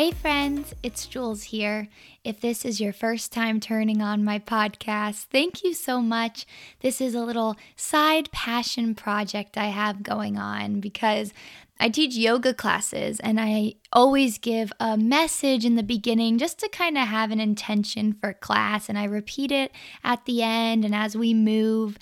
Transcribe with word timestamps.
Hey, 0.00 0.12
friends, 0.12 0.74
it's 0.82 1.06
Jules 1.06 1.42
here. 1.42 1.86
If 2.24 2.40
this 2.40 2.64
is 2.64 2.80
your 2.80 2.94
first 2.94 3.32
time 3.32 3.60
turning 3.60 4.00
on 4.00 4.24
my 4.24 4.38
podcast, 4.38 5.24
thank 5.24 5.62
you 5.62 5.74
so 5.74 6.00
much. 6.00 6.46
This 6.80 7.02
is 7.02 7.14
a 7.14 7.22
little 7.22 7.54
side 7.76 8.32
passion 8.32 8.94
project 8.94 9.58
I 9.58 9.66
have 9.66 10.02
going 10.02 10.38
on 10.38 10.80
because 10.80 11.34
I 11.80 11.88
teach 11.88 12.14
yoga 12.14 12.52
classes 12.52 13.20
and 13.20 13.40
I 13.40 13.74
always 13.90 14.36
give 14.36 14.70
a 14.78 14.98
message 14.98 15.64
in 15.64 15.76
the 15.76 15.82
beginning 15.82 16.36
just 16.36 16.58
to 16.60 16.68
kind 16.68 16.98
of 16.98 17.08
have 17.08 17.30
an 17.30 17.40
intention 17.40 18.12
for 18.12 18.34
class. 18.34 18.90
And 18.90 18.98
I 18.98 19.04
repeat 19.04 19.50
it 19.50 19.72
at 20.04 20.26
the 20.26 20.42
end 20.42 20.84
and 20.84 20.94
as 20.94 21.16
we 21.16 21.32
move. 21.32 21.98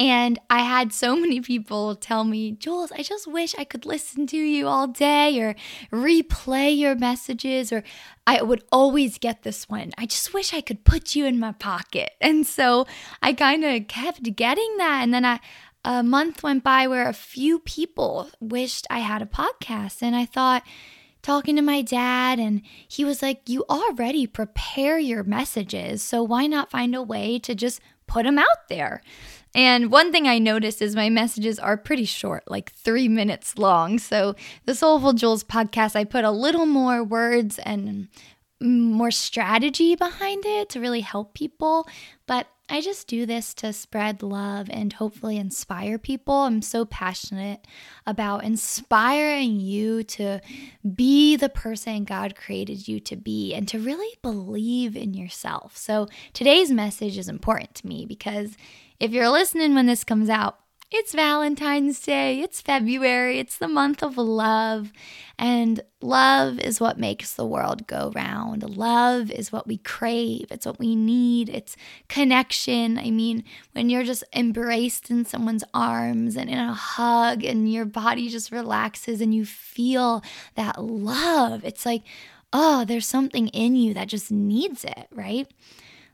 And 0.00 0.38
I 0.50 0.60
had 0.62 0.92
so 0.92 1.14
many 1.20 1.40
people 1.40 1.94
tell 1.94 2.24
me, 2.24 2.50
Jules, 2.52 2.90
I 2.90 3.02
just 3.02 3.30
wish 3.30 3.54
I 3.56 3.62
could 3.62 3.86
listen 3.86 4.26
to 4.28 4.36
you 4.36 4.66
all 4.66 4.88
day 4.88 5.40
or 5.40 5.54
replay 5.92 6.76
your 6.76 6.96
messages. 6.96 7.72
Or 7.72 7.84
I 8.26 8.42
would 8.42 8.64
always 8.72 9.16
get 9.16 9.44
this 9.44 9.68
one. 9.68 9.92
I 9.96 10.06
just 10.06 10.34
wish 10.34 10.52
I 10.52 10.60
could 10.60 10.84
put 10.84 11.14
you 11.14 11.24
in 11.24 11.38
my 11.38 11.52
pocket. 11.52 12.10
And 12.20 12.44
so 12.44 12.86
I 13.22 13.32
kind 13.32 13.64
of 13.64 13.86
kept 13.86 14.34
getting 14.34 14.76
that. 14.78 15.02
And 15.04 15.14
then 15.14 15.24
I, 15.24 15.38
a 15.84 16.02
month 16.02 16.42
went 16.42 16.62
by 16.62 16.86
where 16.86 17.08
a 17.08 17.14
few 17.14 17.58
people 17.60 18.30
wished 18.40 18.86
I 18.90 18.98
had 18.98 19.22
a 19.22 19.26
podcast. 19.26 20.02
And 20.02 20.14
I 20.14 20.26
thought, 20.26 20.62
talking 21.22 21.56
to 21.56 21.62
my 21.62 21.82
dad, 21.82 22.38
and 22.38 22.62
he 22.86 23.04
was 23.04 23.22
like, 23.22 23.48
You 23.48 23.64
already 23.68 24.26
prepare 24.26 24.98
your 24.98 25.22
messages. 25.24 26.02
So 26.02 26.22
why 26.22 26.46
not 26.46 26.70
find 26.70 26.94
a 26.94 27.02
way 27.02 27.38
to 27.40 27.54
just 27.54 27.80
put 28.06 28.24
them 28.24 28.38
out 28.38 28.68
there? 28.68 29.02
And 29.54 29.90
one 29.90 30.12
thing 30.12 30.28
I 30.28 30.38
noticed 30.38 30.80
is 30.80 30.94
my 30.94 31.10
messages 31.10 31.58
are 31.58 31.76
pretty 31.76 32.04
short, 32.04 32.44
like 32.48 32.72
three 32.72 33.08
minutes 33.08 33.58
long. 33.58 33.98
So 33.98 34.36
the 34.64 34.74
Soulful 34.74 35.12
Jules 35.12 35.42
podcast, 35.42 35.96
I 35.96 36.04
put 36.04 36.24
a 36.24 36.30
little 36.30 36.66
more 36.66 37.02
words 37.02 37.58
and 37.60 38.08
mm, 38.62 38.90
more 38.92 39.10
strategy 39.10 39.96
behind 39.96 40.46
it 40.46 40.68
to 40.70 40.80
really 40.80 41.00
help 41.00 41.34
people. 41.34 41.88
But 42.26 42.46
I 42.72 42.80
just 42.80 43.08
do 43.08 43.26
this 43.26 43.52
to 43.54 43.72
spread 43.72 44.22
love 44.22 44.68
and 44.70 44.92
hopefully 44.92 45.38
inspire 45.38 45.98
people. 45.98 46.34
I'm 46.34 46.62
so 46.62 46.84
passionate 46.84 47.66
about 48.06 48.44
inspiring 48.44 49.58
you 49.58 50.04
to 50.04 50.40
be 50.94 51.34
the 51.34 51.48
person 51.48 52.04
God 52.04 52.36
created 52.36 52.86
you 52.86 53.00
to 53.00 53.16
be 53.16 53.52
and 53.54 53.66
to 53.68 53.80
really 53.80 54.16
believe 54.22 54.96
in 54.96 55.14
yourself. 55.14 55.76
So 55.76 56.06
today's 56.32 56.70
message 56.70 57.18
is 57.18 57.28
important 57.28 57.74
to 57.76 57.88
me 57.88 58.06
because 58.06 58.56
if 59.00 59.10
you're 59.10 59.28
listening 59.28 59.74
when 59.74 59.86
this 59.86 60.04
comes 60.04 60.30
out, 60.30 60.60
it's 60.92 61.14
Valentine's 61.14 62.00
Day, 62.00 62.40
it's 62.40 62.60
February, 62.60 63.38
it's 63.38 63.56
the 63.56 63.68
month 63.68 64.02
of 64.02 64.18
love. 64.18 64.92
And 65.38 65.80
love 66.00 66.58
is 66.58 66.80
what 66.80 66.98
makes 66.98 67.32
the 67.32 67.46
world 67.46 67.86
go 67.86 68.10
round. 68.14 68.68
Love 68.76 69.30
is 69.30 69.52
what 69.52 69.68
we 69.68 69.78
crave, 69.78 70.48
it's 70.50 70.66
what 70.66 70.80
we 70.80 70.96
need, 70.96 71.48
it's 71.48 71.76
connection. 72.08 72.98
I 72.98 73.10
mean, 73.10 73.44
when 73.72 73.88
you're 73.88 74.02
just 74.02 74.24
embraced 74.34 75.10
in 75.10 75.24
someone's 75.24 75.64
arms 75.72 76.36
and 76.36 76.50
in 76.50 76.58
a 76.58 76.74
hug, 76.74 77.44
and 77.44 77.72
your 77.72 77.84
body 77.84 78.28
just 78.28 78.50
relaxes 78.50 79.20
and 79.20 79.32
you 79.32 79.44
feel 79.44 80.24
that 80.56 80.82
love, 80.82 81.64
it's 81.64 81.86
like, 81.86 82.02
oh, 82.52 82.84
there's 82.84 83.06
something 83.06 83.46
in 83.48 83.76
you 83.76 83.94
that 83.94 84.08
just 84.08 84.32
needs 84.32 84.84
it, 84.84 85.06
right? 85.12 85.46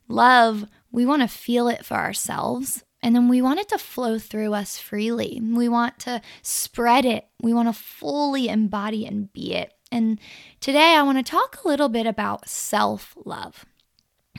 Love, 0.06 0.66
we 0.92 1.06
want 1.06 1.22
to 1.22 1.28
feel 1.28 1.66
it 1.66 1.84
for 1.84 1.94
ourselves 1.94 2.84
and 3.06 3.14
then 3.14 3.28
we 3.28 3.40
want 3.40 3.60
it 3.60 3.68
to 3.68 3.78
flow 3.78 4.18
through 4.18 4.52
us 4.52 4.78
freely. 4.78 5.40
We 5.40 5.68
want 5.68 6.00
to 6.00 6.20
spread 6.42 7.04
it. 7.04 7.24
We 7.40 7.54
want 7.54 7.68
to 7.68 7.72
fully 7.72 8.48
embody 8.48 9.06
and 9.06 9.32
be 9.32 9.54
it. 9.54 9.74
And 9.92 10.18
today 10.58 10.96
I 10.96 11.04
want 11.04 11.16
to 11.16 11.22
talk 11.22 11.58
a 11.62 11.68
little 11.68 11.88
bit 11.88 12.04
about 12.04 12.48
self 12.48 13.16
love 13.24 13.64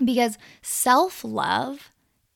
because 0.04 0.38
self 0.61 1.23
love 1.23 1.94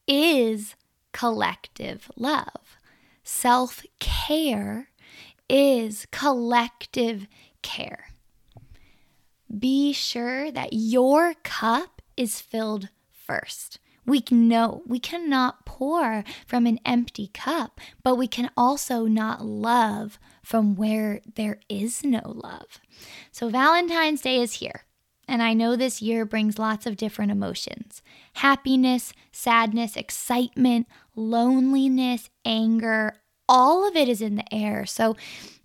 is 0.07 0.75
collective 1.11 2.09
love. 2.15 2.77
Self 3.25 3.83
care 3.99 4.87
is 5.49 6.07
collective 6.11 7.27
care. 7.61 8.05
Be 9.59 9.91
sure 9.91 10.49
that 10.49 10.69
your 10.71 11.33
cup 11.43 12.01
is 12.15 12.39
filled 12.39 12.87
first. 13.11 13.79
We 14.05 14.23
know 14.31 14.83
we 14.85 14.99
cannot 14.99 15.65
pour 15.65 16.23
from 16.45 16.65
an 16.65 16.79
empty 16.85 17.27
cup, 17.33 17.79
but 18.03 18.15
we 18.15 18.27
can 18.27 18.49
also 18.57 19.05
not 19.05 19.45
love 19.45 20.19
from 20.43 20.75
where 20.75 21.21
there 21.35 21.59
is 21.69 22.03
no 22.03 22.21
love. 22.25 22.79
So, 23.31 23.49
Valentine's 23.49 24.21
Day 24.21 24.41
is 24.41 24.53
here. 24.53 24.85
And 25.27 25.41
I 25.41 25.53
know 25.53 25.75
this 25.75 26.01
year 26.01 26.25
brings 26.25 26.59
lots 26.59 26.85
of 26.85 26.97
different 26.97 27.31
emotions 27.31 28.01
happiness, 28.33 29.13
sadness, 29.31 29.95
excitement, 29.95 30.87
loneliness, 31.15 32.29
anger, 32.43 33.15
all 33.51 33.85
of 33.85 33.97
it 33.97 34.07
is 34.07 34.21
in 34.21 34.35
the 34.35 34.53
air. 34.53 34.85
So 34.85 35.17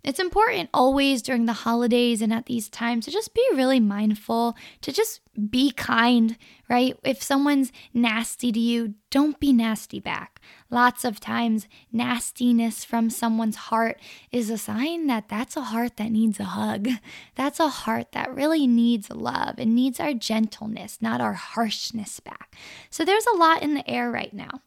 it's 0.07 0.21
important 0.21 0.69
always 0.73 1.21
during 1.21 1.47
the 1.47 1.51
holidays 1.53 2.21
and 2.21 2.31
at 2.31 2.45
these 2.45 2.69
times 2.69 3.03
to 3.03 3.11
just 3.11 3.33
be 3.33 3.45
really 3.53 3.81
mindful, 3.81 4.55
to 4.79 4.93
just 4.93 5.19
be 5.49 5.69
kind, 5.69 6.37
right? 6.69 6.97
If 7.03 7.21
someone's 7.21 7.73
nasty 7.93 8.53
to 8.53 8.59
you, 8.59 8.93
don't 9.09 9.37
be 9.37 9.51
nasty 9.51 9.99
back. 9.99 10.39
Lots 10.69 11.03
of 11.03 11.19
times, 11.19 11.67
nastiness 11.91 12.85
from 12.85 13.09
someone's 13.09 13.57
heart 13.57 13.99
is 14.31 14.49
a 14.49 14.57
sign 14.57 15.07
that 15.07 15.27
that's 15.27 15.57
a 15.57 15.63
heart 15.63 15.97
that 15.97 16.13
needs 16.13 16.39
a 16.39 16.45
hug. 16.45 16.87
That's 17.35 17.59
a 17.59 17.67
heart 17.67 18.13
that 18.13 18.33
really 18.33 18.65
needs 18.65 19.09
love 19.09 19.55
and 19.57 19.75
needs 19.75 19.99
our 19.99 20.13
gentleness, 20.13 20.99
not 21.01 21.19
our 21.21 21.33
harshness 21.33 22.19
back. 22.21 22.55
So 22.89 23.03
there's 23.03 23.27
a 23.27 23.37
lot 23.37 23.61
in 23.61 23.73
the 23.73 23.87
air 23.89 24.09
right 24.09 24.33
now. 24.33 24.61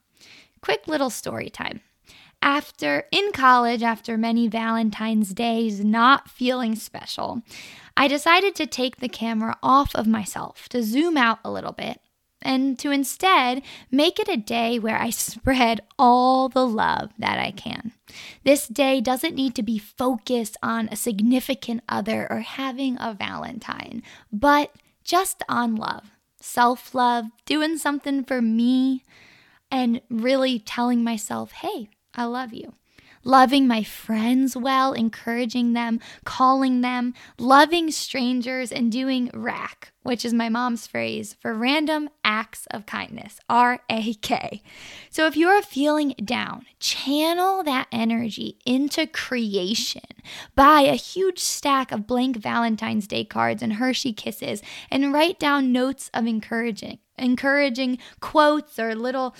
Quick 0.61 0.87
little 0.87 1.11
story 1.11 1.49
time 1.49 1.81
after 2.43 3.05
in 3.11 3.33
college 3.33 3.83
after 3.83 4.17
many 4.17 4.49
valentine's 4.49 5.35
days 5.35 5.85
not 5.85 6.31
feeling 6.31 6.75
special 6.75 7.43
i 7.97 8.09
decided 8.09 8.55
to 8.55 8.67
take 8.67 8.97
the 8.97 9.09
camera 9.09 9.57
off 9.63 9.95
of 9.95 10.07
myself 10.07 10.69
to 10.69 10.83
zoom 10.83 11.17
out 11.17 11.39
a 11.45 11.51
little 11.51 11.73
bit 11.73 12.01
and 12.43 12.79
to 12.79 12.91
instead 12.91 13.63
make 13.91 14.19
it 14.19 14.29
a 14.29 14.37
day 14.37 14.79
where 14.79 14.99
i 14.99 15.11
spread 15.11 15.81
all 15.99 16.49
the 16.49 16.67
love 16.67 17.11
that 17.19 17.39
i 17.39 17.51
can. 17.51 17.93
This 18.45 18.67
day 18.67 19.01
doesn't 19.01 19.35
need 19.35 19.55
to 19.55 19.63
be 19.63 19.79
focused 19.79 20.57
on 20.63 20.89
a 20.89 20.97
significant 20.97 21.83
other 21.89 22.27
or 22.31 22.41
having 22.41 22.97
a 22.99 23.15
valentine 23.15 24.03
but 24.33 24.73
just 25.05 25.43
on 25.49 25.77
love 25.77 26.11
self-love 26.41 27.27
doing 27.45 27.77
something 27.77 28.25
for 28.25 28.41
me 28.41 29.05
and 29.71 30.01
really 30.09 30.59
telling 30.59 31.05
myself 31.05 31.53
hey 31.53 31.89
I 32.15 32.25
love 32.25 32.53
you. 32.53 32.75
Loving 33.23 33.67
my 33.67 33.83
friends 33.83 34.57
well, 34.57 34.95
encouraging 34.95 35.75
them, 35.75 36.01
calling 36.25 36.81
them, 36.81 37.13
loving 37.39 37.91
strangers, 37.91 38.73
and 38.73 38.91
doing 38.91 39.31
RAK, 39.35 39.93
which 40.03 40.25
is 40.25 40.33
my 40.33 40.49
mom's 40.49 40.87
phrase 40.87 41.37
for 41.39 41.53
random 41.53 42.09
acts 42.25 42.67
of 42.71 42.87
kindness, 42.87 43.39
R 43.47 43.81
A 43.91 44.15
K. 44.15 44.63
So 45.11 45.27
if 45.27 45.37
you're 45.37 45.61
feeling 45.61 46.15
down, 46.25 46.65
channel 46.79 47.63
that 47.65 47.89
energy 47.93 48.57
into 48.65 49.07
creation. 49.07 50.01
Buy 50.55 50.81
a 50.81 50.95
huge 50.95 51.41
stack 51.41 51.93
of 51.93 52.07
blank 52.07 52.39
Valentine's 52.39 53.07
Day 53.07 53.25
cards 53.25 53.63
and 53.63 53.75
Hershey 53.75 54.15
kisses 54.15 54.63
and 54.91 55.13
write 55.13 55.39
down 55.39 55.73
notes 55.73 56.11
of 56.15 56.27
encouraging, 56.27 57.01
encouraging 57.19 57.99
quotes 58.21 58.79
or 58.79 58.95
little 58.95 59.35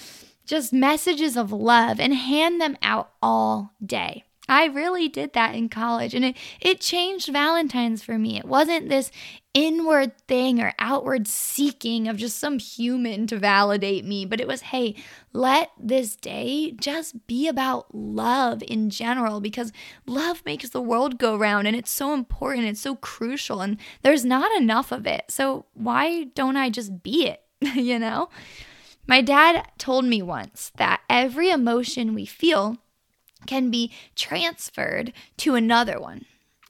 just 0.51 0.73
messages 0.73 1.37
of 1.37 1.53
love 1.53 2.01
and 2.01 2.13
hand 2.13 2.61
them 2.61 2.77
out 2.83 3.13
all 3.23 3.73
day. 3.85 4.25
I 4.49 4.65
really 4.65 5.09
did 5.09 5.33
that 5.35 5.55
in 5.55 5.69
college 5.69 6.13
and 6.13 6.25
it, 6.25 6.37
it 6.61 6.81
changed 6.81 7.29
Valentine's 7.29 8.03
for 8.03 8.19
me. 8.19 8.37
It 8.37 8.47
wasn't 8.47 8.89
this 8.89 9.13
inward 9.55 10.19
thing 10.27 10.61
or 10.61 10.73
outward 10.81 11.29
seeking 11.29 12.09
of 12.09 12.17
just 12.17 12.37
some 12.37 12.59
human 12.59 13.29
to 13.29 13.39
validate 13.39 14.05
me, 14.05 14.25
but 14.25 14.41
it 14.41 14.49
was, 14.49 14.63
hey, 14.63 14.97
let 15.33 15.71
this 15.79 16.17
day 16.17 16.73
just 16.73 17.29
be 17.29 17.47
about 17.47 17.95
love 17.95 18.61
in 18.67 18.91
general 18.91 19.41
because 19.41 19.71
love 20.05 20.43
makes 20.45 20.71
the 20.71 20.83
world 20.83 21.17
go 21.17 21.37
round 21.37 21.69
and 21.69 21.77
it's 21.77 21.93
so 21.93 22.13
important, 22.13 22.67
it's 22.67 22.81
so 22.81 22.97
crucial, 22.97 23.61
and 23.61 23.77
there's 24.03 24.25
not 24.25 24.51
enough 24.61 24.91
of 24.91 25.07
it. 25.07 25.27
So 25.29 25.67
why 25.75 26.25
don't 26.25 26.57
I 26.57 26.71
just 26.71 27.05
be 27.05 27.29
it, 27.29 27.41
you 27.77 28.01
know? 28.01 28.29
My 29.11 29.23
dad 29.23 29.67
told 29.77 30.05
me 30.05 30.23
once 30.23 30.71
that 30.77 31.01
every 31.11 31.51
emotion 31.51 32.15
we 32.15 32.27
feel 32.27 32.77
can 33.45 33.69
be 33.69 33.91
transferred 34.15 35.13
to 35.39 35.57
another 35.57 35.99
one. 35.99 36.27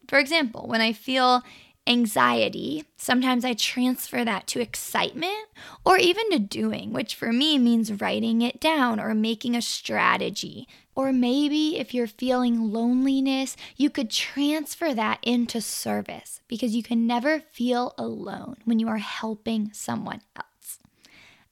For 0.08 0.19
example, 0.19 0.66
when 0.66 0.81
I 0.81 0.94
feel 0.94 1.42
anxiety, 1.87 2.84
sometimes 2.96 3.44
I 3.44 3.52
transfer 3.52 4.25
that 4.25 4.46
to 4.46 4.60
excitement 4.62 5.48
or 5.84 5.98
even 5.98 6.31
to 6.31 6.38
doing, 6.38 6.94
which 6.94 7.14
for 7.14 7.31
me 7.31 7.58
means 7.58 8.00
writing 8.00 8.40
it 8.40 8.58
down 8.58 8.98
or 8.98 9.14
making 9.14 9.54
a 9.54 9.60
strategy. 9.60 10.66
Or 10.94 11.12
maybe 11.12 11.76
if 11.76 11.92
you're 11.92 12.06
feeling 12.06 12.72
loneliness, 12.72 13.54
you 13.76 13.90
could 13.90 14.10
transfer 14.10 14.94
that 14.94 15.19
into 15.22 15.60
service 15.60 16.40
because 16.48 16.75
you 16.75 16.82
can 16.82 17.06
never 17.06 17.40
feel 17.52 17.94
alone 17.98 18.56
when 18.64 18.78
you 18.78 18.88
are 18.88 18.96
helping 18.96 19.75
someone 19.75 20.22
else. 20.34 20.78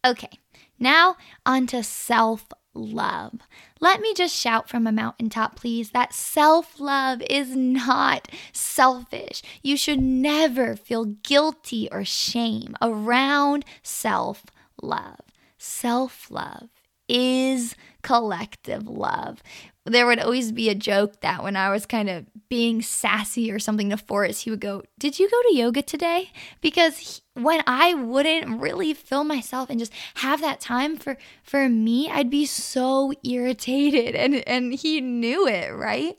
Okay, 0.06 0.38
now 0.78 1.16
on 1.44 1.66
to 1.68 1.82
self 1.82 2.46
love. 2.74 3.34
Let 3.80 4.00
me 4.00 4.14
just 4.14 4.34
shout 4.34 4.68
from 4.68 4.86
a 4.86 4.92
mountaintop, 4.92 5.56
please, 5.56 5.90
that 5.90 6.12
self 6.12 6.80
love 6.80 7.22
is 7.28 7.54
not 7.54 8.28
selfish. 8.52 9.42
You 9.62 9.76
should 9.76 10.00
never 10.00 10.76
feel 10.76 11.04
guilty 11.04 11.88
or 11.90 12.04
shame 12.04 12.76
around 12.80 13.64
self 13.82 14.44
love. 14.82 15.20
Self 15.58 16.30
love 16.30 16.68
is 17.08 17.74
collective 18.02 18.86
love 18.86 19.42
there 19.88 20.06
would 20.06 20.18
always 20.18 20.52
be 20.52 20.68
a 20.68 20.74
joke 20.74 21.20
that 21.20 21.42
when 21.42 21.56
I 21.56 21.70
was 21.70 21.86
kind 21.86 22.08
of 22.08 22.26
being 22.48 22.82
sassy 22.82 23.50
or 23.50 23.58
something 23.58 23.90
to 23.90 23.96
Forrest, 23.96 24.44
he 24.44 24.50
would 24.50 24.60
go, 24.60 24.82
Did 24.98 25.18
you 25.18 25.28
go 25.28 25.42
to 25.42 25.54
yoga 25.56 25.82
today? 25.82 26.30
Because 26.60 26.98
he, 26.98 27.20
when 27.34 27.62
I 27.66 27.94
wouldn't 27.94 28.60
really 28.60 28.94
fill 28.94 29.24
myself 29.24 29.70
and 29.70 29.78
just 29.78 29.92
have 30.16 30.40
that 30.40 30.60
time 30.60 30.96
for, 30.96 31.16
for 31.42 31.68
me, 31.68 32.10
I'd 32.10 32.30
be 32.30 32.46
so 32.46 33.12
irritated. 33.22 34.14
And, 34.14 34.46
and 34.48 34.74
he 34.74 35.00
knew 35.00 35.46
it, 35.46 35.70
right? 35.74 36.18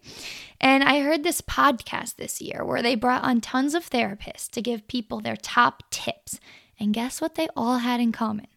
And 0.62 0.84
I 0.84 1.02
heard 1.02 1.24
this 1.24 1.42
podcast 1.42 2.16
this 2.16 2.42
year 2.42 2.66
where 2.66 2.82
they 2.82 2.96
brought 2.96 3.24
on 3.24 3.42
tons 3.42 3.74
of 3.74 3.90
therapists 3.90 4.50
to 4.52 4.62
give 4.62 4.88
people 4.88 5.20
their 5.20 5.38
top 5.38 5.84
tips. 5.90 6.40
And 6.80 6.94
guess 6.94 7.22
what 7.22 7.36
they 7.36 7.48
all 7.56 7.80
had 7.80 8.00
in 8.00 8.12
common? 8.12 8.48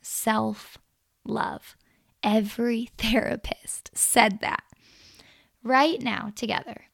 Self 0.00 0.78
love. 1.24 1.76
Every 2.22 2.90
therapist 2.98 3.90
said 3.94 4.40
that. 4.40 4.62
Right 5.62 6.00
now, 6.02 6.32
together, 6.34 6.86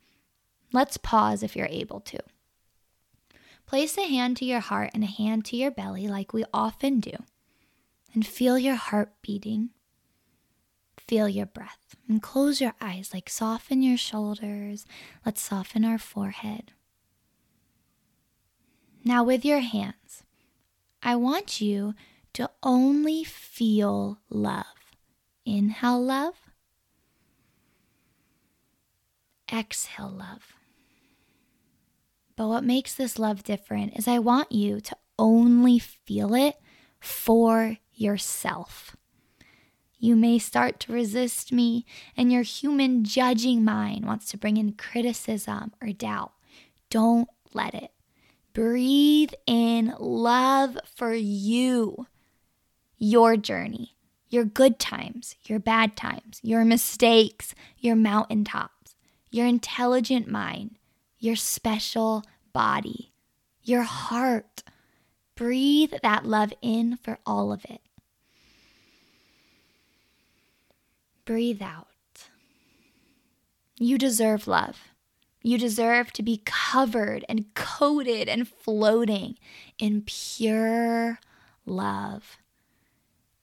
let's 0.72 0.96
pause 0.96 1.42
if 1.42 1.56
you're 1.56 1.66
able 1.66 2.00
to. 2.00 2.18
Place 3.66 3.98
a 3.98 4.02
hand 4.02 4.36
to 4.38 4.44
your 4.44 4.60
heart 4.60 4.90
and 4.94 5.04
a 5.04 5.06
hand 5.06 5.44
to 5.46 5.56
your 5.56 5.70
belly, 5.70 6.08
like 6.08 6.32
we 6.32 6.44
often 6.52 7.00
do, 7.00 7.12
and 8.14 8.26
feel 8.26 8.58
your 8.58 8.76
heart 8.76 9.12
beating. 9.22 9.70
Feel 11.06 11.28
your 11.28 11.46
breath 11.46 11.96
and 12.08 12.22
close 12.22 12.60
your 12.60 12.74
eyes, 12.80 13.10
like 13.14 13.30
soften 13.30 13.82
your 13.82 13.96
shoulders. 13.96 14.86
Let's 15.24 15.42
soften 15.42 15.84
our 15.84 15.98
forehead. 15.98 16.72
Now, 19.04 19.24
with 19.24 19.44
your 19.44 19.60
hands, 19.60 20.24
I 21.02 21.16
want 21.16 21.60
you 21.60 21.94
to 22.34 22.50
only 22.62 23.24
feel 23.24 24.18
love. 24.28 24.66
Inhale 25.48 26.02
love. 26.02 26.34
Exhale 29.50 30.10
love. 30.10 30.52
But 32.36 32.48
what 32.48 32.64
makes 32.64 32.94
this 32.94 33.18
love 33.18 33.44
different 33.44 33.96
is 33.96 34.06
I 34.06 34.18
want 34.18 34.52
you 34.52 34.78
to 34.82 34.96
only 35.18 35.78
feel 35.78 36.34
it 36.34 36.56
for 37.00 37.78
yourself. 37.94 38.94
You 39.98 40.16
may 40.16 40.38
start 40.38 40.80
to 40.80 40.92
resist 40.92 41.50
me, 41.50 41.86
and 42.14 42.30
your 42.30 42.42
human 42.42 43.02
judging 43.02 43.64
mind 43.64 44.04
wants 44.04 44.28
to 44.30 44.36
bring 44.36 44.58
in 44.58 44.72
criticism 44.74 45.72
or 45.80 45.92
doubt. 45.92 46.32
Don't 46.90 47.28
let 47.54 47.72
it. 47.72 47.90
Breathe 48.52 49.32
in 49.46 49.94
love 49.98 50.76
for 50.94 51.14
you, 51.14 52.06
your 52.98 53.38
journey, 53.38 53.96
your 54.28 54.44
good 54.44 54.78
times, 54.78 55.36
your 55.44 55.58
bad 55.58 55.96
times, 55.96 56.40
your 56.42 56.64
mistakes, 56.64 57.54
your 57.78 57.96
mountaintops, 57.96 58.94
your 59.30 59.46
intelligent 59.46 60.28
mind, 60.28 60.76
your 61.18 61.36
special 61.36 62.24
body, 62.52 63.12
your 63.62 63.82
heart. 63.82 64.62
Breathe 65.34 65.92
that 66.02 66.26
love 66.26 66.52
in 66.60 66.96
for 66.96 67.18
all 67.24 67.52
of 67.52 67.64
it. 67.64 67.80
Breathe 71.24 71.62
out. 71.62 71.86
You 73.78 73.98
deserve 73.98 74.48
love. 74.48 74.78
You 75.42 75.56
deserve 75.58 76.12
to 76.14 76.22
be 76.22 76.42
covered 76.44 77.24
and 77.28 77.54
coated 77.54 78.28
and 78.28 78.48
floating 78.48 79.38
in 79.78 80.02
pure 80.04 81.20
love. 81.64 82.38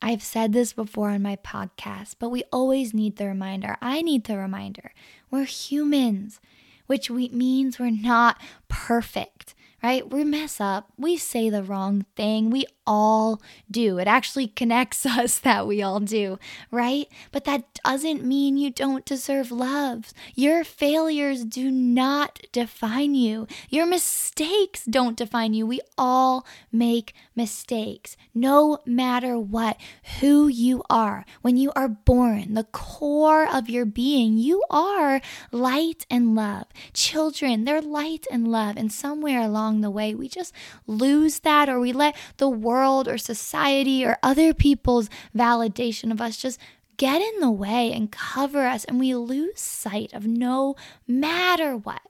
I've 0.02 0.24
said 0.24 0.54
this 0.54 0.74
before 0.74 1.10
on 1.10 1.22
my 1.22 1.38
podcast, 1.38 2.16
but 2.20 2.30
we 2.30 2.44
always 2.52 2.94
need 2.94 3.16
the 3.16 3.28
reminder. 3.28 3.78
I 3.82 4.02
need 4.02 4.26
the 4.26 4.38
reminder. 4.38 4.92
We're 5.32 5.46
humans, 5.46 6.40
which 6.86 7.10
we, 7.10 7.30
means 7.30 7.80
we're 7.80 7.90
not 7.90 8.40
perfect 8.68 9.56
right? 9.86 10.10
We 10.10 10.24
mess 10.24 10.60
up, 10.60 10.90
we 10.98 11.16
say 11.16 11.52
the 11.52 11.62
wrong 11.62 12.08
thing, 12.16 12.50
we 12.50 12.66
all 12.88 13.42
do. 13.70 13.98
It 13.98 14.08
actually 14.08 14.48
connects 14.48 15.06
us 15.06 15.40
that 15.40 15.68
we 15.68 15.82
all 15.82 16.00
do, 16.00 16.40
right? 16.72 17.08
But 17.32 17.46
that 17.46 17.80
doesn't 17.84 18.24
mean 18.24 18.58
you 18.58 18.70
don't 18.70 19.06
deserve 19.06 19.52
love. 19.52 20.14
Your 20.34 20.64
failures 20.64 21.44
do 21.44 21.72
not 21.72 22.42
define 22.52 23.16
you, 23.16 23.48
your 23.70 23.86
mistakes 23.86 24.86
don't 24.86 25.18
define 25.18 25.54
you. 25.54 25.66
We 25.66 25.82
all 25.98 26.46
make 26.72 27.14
mistakes, 27.36 28.18
no 28.34 28.80
matter 28.86 29.38
what, 29.38 29.78
who 30.20 30.48
you 30.48 30.84
are. 30.90 31.26
When 31.42 31.58
you 31.58 31.72
are 31.76 31.88
born, 31.88 32.54
the 32.54 32.64
core 32.64 33.48
of 33.52 33.70
your 33.70 33.86
being, 33.86 34.38
you 34.38 34.64
are 34.70 35.22
light 35.52 36.06
and 36.10 36.36
love. 36.36 36.66
Children, 36.94 37.66
they're 37.66 37.82
light 37.82 38.26
and 38.32 38.48
love, 38.48 38.78
and 38.78 38.92
somewhere 38.92 39.42
along 39.42 39.82
the 39.82 39.90
way, 39.90 40.14
we 40.14 40.28
just 40.28 40.54
lose 40.88 41.40
that 41.40 41.70
or 41.70 41.80
we 41.80 41.94
let 41.94 42.16
the 42.38 42.50
world 42.76 43.08
or 43.08 43.18
society 43.18 44.06
or 44.06 44.18
other 44.22 44.54
people's 44.54 45.10
validation 45.34 46.12
of 46.12 46.20
us 46.20 46.36
just 46.36 46.60
get 46.98 47.22
in 47.22 47.40
the 47.40 47.52
way 47.52 47.94
and 47.94 48.12
cover 48.12 48.66
us, 48.66 48.84
and 48.84 49.00
we 49.00 49.16
lose 49.16 49.60
sight 49.60 50.14
of 50.14 50.28
no 50.28 50.76
matter 51.08 51.78
what, 51.78 52.02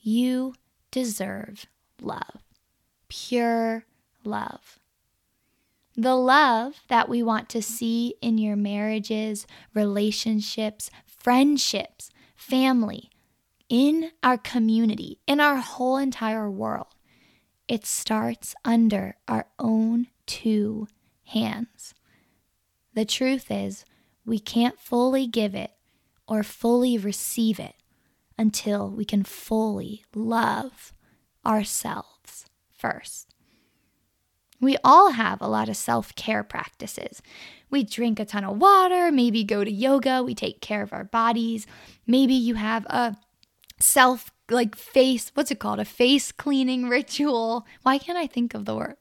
you 0.00 0.54
deserve 0.90 1.66
love, 2.00 2.42
pure 3.08 3.84
love. 4.24 4.78
The 5.94 6.14
love 6.14 6.80
that 6.88 7.08
we 7.08 7.22
want 7.22 7.50
to 7.50 7.60
see 7.60 8.14
in 8.22 8.38
your 8.38 8.56
marriages, 8.56 9.46
relationships, 9.74 10.90
friendships, 11.04 12.10
family, 12.34 13.10
in 13.68 14.12
our 14.22 14.38
community, 14.38 15.18
in 15.26 15.38
our 15.38 15.56
whole 15.56 15.98
entire 15.98 16.50
world. 16.50 16.94
It 17.68 17.84
starts 17.84 18.54
under 18.64 19.16
our 19.28 19.46
own 19.58 20.06
two 20.26 20.88
hands. 21.24 21.94
The 22.94 23.04
truth 23.04 23.50
is, 23.50 23.84
we 24.24 24.38
can't 24.38 24.80
fully 24.80 25.26
give 25.26 25.54
it 25.54 25.72
or 26.26 26.42
fully 26.42 26.96
receive 26.96 27.60
it 27.60 27.74
until 28.38 28.90
we 28.90 29.04
can 29.04 29.22
fully 29.22 30.04
love 30.14 30.94
ourselves 31.44 32.46
first. 32.70 33.34
We 34.60 34.76
all 34.82 35.12
have 35.12 35.40
a 35.40 35.48
lot 35.48 35.68
of 35.68 35.76
self 35.76 36.14
care 36.14 36.42
practices. 36.42 37.22
We 37.70 37.84
drink 37.84 38.18
a 38.18 38.24
ton 38.24 38.44
of 38.44 38.58
water, 38.58 39.12
maybe 39.12 39.44
go 39.44 39.62
to 39.62 39.70
yoga, 39.70 40.22
we 40.22 40.34
take 40.34 40.60
care 40.60 40.82
of 40.82 40.92
our 40.92 41.04
bodies. 41.04 41.66
Maybe 42.06 42.34
you 42.34 42.54
have 42.54 42.84
a 42.86 43.16
self 43.78 44.32
like 44.50 44.76
face 44.76 45.30
what's 45.34 45.50
it 45.50 45.58
called? 45.58 45.80
A 45.80 45.84
face 45.84 46.32
cleaning 46.32 46.88
ritual. 46.88 47.66
Why 47.82 47.98
can't 47.98 48.18
i 48.18 48.26
think 48.26 48.54
of 48.54 48.64
the 48.64 48.76
word? 48.76 48.96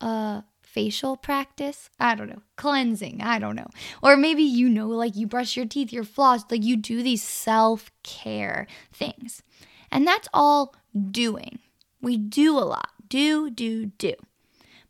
Uh 0.00 0.42
facial 0.62 1.16
practice? 1.16 1.88
I 1.98 2.14
don't 2.14 2.28
know. 2.28 2.42
Cleansing 2.56 3.20
i 3.22 3.38
don't 3.38 3.56
know. 3.56 3.68
Or 4.02 4.16
maybe 4.16 4.42
you 4.42 4.68
know 4.68 4.88
like 4.88 5.16
you 5.16 5.26
brush 5.26 5.56
your 5.56 5.66
teeth 5.66 5.92
your 5.92 6.04
floss 6.04 6.44
like 6.50 6.62
you 6.62 6.76
do 6.76 7.02
these 7.02 7.22
self-care 7.22 8.66
things. 8.92 9.42
And 9.90 10.06
that's 10.06 10.28
all 10.34 10.74
doing. 11.10 11.58
We 12.00 12.16
do 12.16 12.58
a 12.58 12.60
lot. 12.60 12.90
Do 13.08 13.50
do 13.50 13.86
do. 13.86 14.14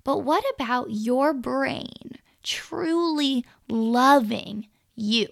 But 0.04 0.18
what 0.18 0.44
about 0.54 0.90
your 0.90 1.34
brain 1.34 2.18
truly 2.42 3.44
loving 3.68 4.68
you 4.94 5.26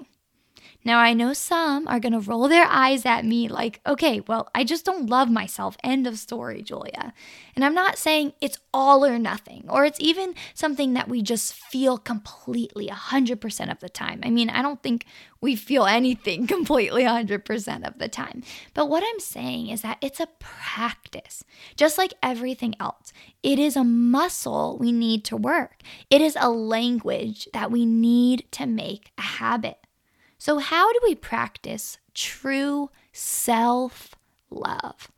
Now, 0.84 0.98
I 0.98 1.14
know 1.14 1.32
some 1.32 1.88
are 1.88 1.98
going 1.98 2.12
to 2.12 2.20
roll 2.20 2.46
their 2.46 2.66
eyes 2.66 3.06
at 3.06 3.24
me 3.24 3.48
like, 3.48 3.80
okay, 3.86 4.20
well, 4.20 4.50
I 4.54 4.64
just 4.64 4.84
don't 4.84 5.08
love 5.08 5.30
myself. 5.30 5.78
End 5.82 6.06
of 6.06 6.18
story, 6.18 6.62
Julia. 6.62 7.14
And 7.56 7.64
I'm 7.64 7.74
not 7.74 7.96
saying 7.96 8.34
it's 8.42 8.58
all 8.74 9.04
or 9.04 9.18
nothing, 9.18 9.64
or 9.68 9.86
it's 9.86 10.00
even 10.00 10.34
something 10.52 10.92
that 10.92 11.08
we 11.08 11.22
just 11.22 11.54
feel 11.54 11.96
completely 11.96 12.88
100% 12.88 13.70
of 13.70 13.80
the 13.80 13.88
time. 13.88 14.20
I 14.22 14.28
mean, 14.28 14.50
I 14.50 14.60
don't 14.60 14.82
think 14.82 15.06
we 15.40 15.56
feel 15.56 15.86
anything 15.86 16.46
completely 16.54 17.04
100% 17.04 17.86
of 17.86 17.98
the 17.98 18.08
time. 18.08 18.42
But 18.74 18.90
what 18.90 19.02
I'm 19.06 19.20
saying 19.20 19.68
is 19.68 19.82
that 19.82 19.98
it's 20.02 20.20
a 20.20 20.28
practice, 20.38 21.44
just 21.76 21.96
like 21.96 22.12
everything 22.22 22.74
else. 22.78 23.12
It 23.42 23.58
is 23.58 23.76
a 23.76 23.84
muscle 23.84 24.76
we 24.78 24.92
need 24.92 25.24
to 25.26 25.36
work, 25.36 25.80
it 26.10 26.20
is 26.20 26.36
a 26.38 26.50
language 26.50 27.48
that 27.54 27.70
we 27.70 27.86
need 27.86 28.44
to 28.52 28.66
make 28.66 29.12
a 29.16 29.22
habit. 29.22 29.78
So, 30.44 30.58
how 30.58 30.92
do 30.92 31.00
we 31.02 31.14
practice 31.14 31.96
true 32.12 32.90
self 33.14 34.14
love? 34.50 35.10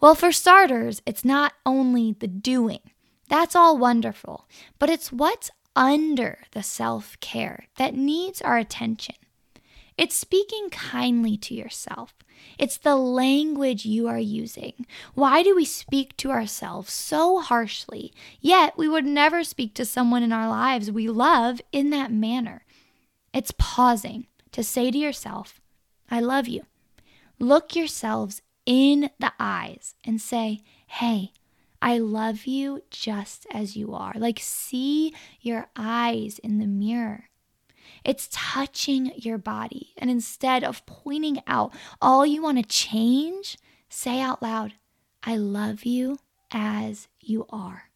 Well, 0.00 0.14
for 0.14 0.32
starters, 0.32 1.02
it's 1.04 1.26
not 1.26 1.52
only 1.66 2.12
the 2.18 2.26
doing, 2.26 2.80
that's 3.28 3.54
all 3.54 3.76
wonderful, 3.76 4.48
but 4.78 4.88
it's 4.88 5.12
what's 5.12 5.50
under 5.76 6.38
the 6.52 6.62
self 6.62 7.20
care 7.20 7.66
that 7.76 7.96
needs 7.96 8.40
our 8.40 8.56
attention. 8.56 9.16
It's 9.98 10.16
speaking 10.16 10.70
kindly 10.70 11.36
to 11.36 11.52
yourself. 11.52 12.14
It's 12.58 12.78
the 12.78 12.96
language 12.96 13.84
you 13.84 14.08
are 14.08 14.18
using. 14.18 14.86
Why 15.12 15.42
do 15.42 15.54
we 15.54 15.66
speak 15.66 16.16
to 16.16 16.30
ourselves 16.30 16.94
so 16.94 17.40
harshly, 17.40 18.10
yet 18.40 18.78
we 18.78 18.88
would 18.88 19.04
never 19.04 19.44
speak 19.44 19.74
to 19.74 19.84
someone 19.84 20.22
in 20.22 20.32
our 20.32 20.48
lives 20.48 20.90
we 20.90 21.08
love 21.08 21.60
in 21.72 21.90
that 21.90 22.10
manner? 22.10 22.64
It's 23.34 23.52
pausing 23.58 24.28
to 24.56 24.64
say 24.64 24.90
to 24.90 24.96
yourself, 24.96 25.60
I 26.10 26.18
love 26.20 26.48
you. 26.48 26.62
Look 27.38 27.76
yourselves 27.76 28.40
in 28.64 29.10
the 29.18 29.34
eyes 29.38 29.94
and 30.02 30.18
say, 30.18 30.60
Hey, 30.86 31.32
I 31.82 31.98
love 31.98 32.46
you 32.46 32.82
just 32.88 33.46
as 33.52 33.76
you 33.76 33.92
are. 33.92 34.14
Like, 34.16 34.38
see 34.40 35.14
your 35.42 35.66
eyes 35.76 36.38
in 36.38 36.58
the 36.58 36.66
mirror. 36.66 37.24
It's 38.02 38.30
touching 38.32 39.12
your 39.14 39.36
body. 39.36 39.92
And 39.98 40.08
instead 40.08 40.64
of 40.64 40.86
pointing 40.86 41.40
out 41.46 41.74
all 42.00 42.24
you 42.24 42.42
want 42.42 42.56
to 42.56 42.64
change, 42.64 43.58
say 43.90 44.22
out 44.22 44.42
loud, 44.42 44.72
I 45.22 45.36
love 45.36 45.84
you 45.84 46.18
as 46.50 47.08
you 47.20 47.44
are. 47.50 47.90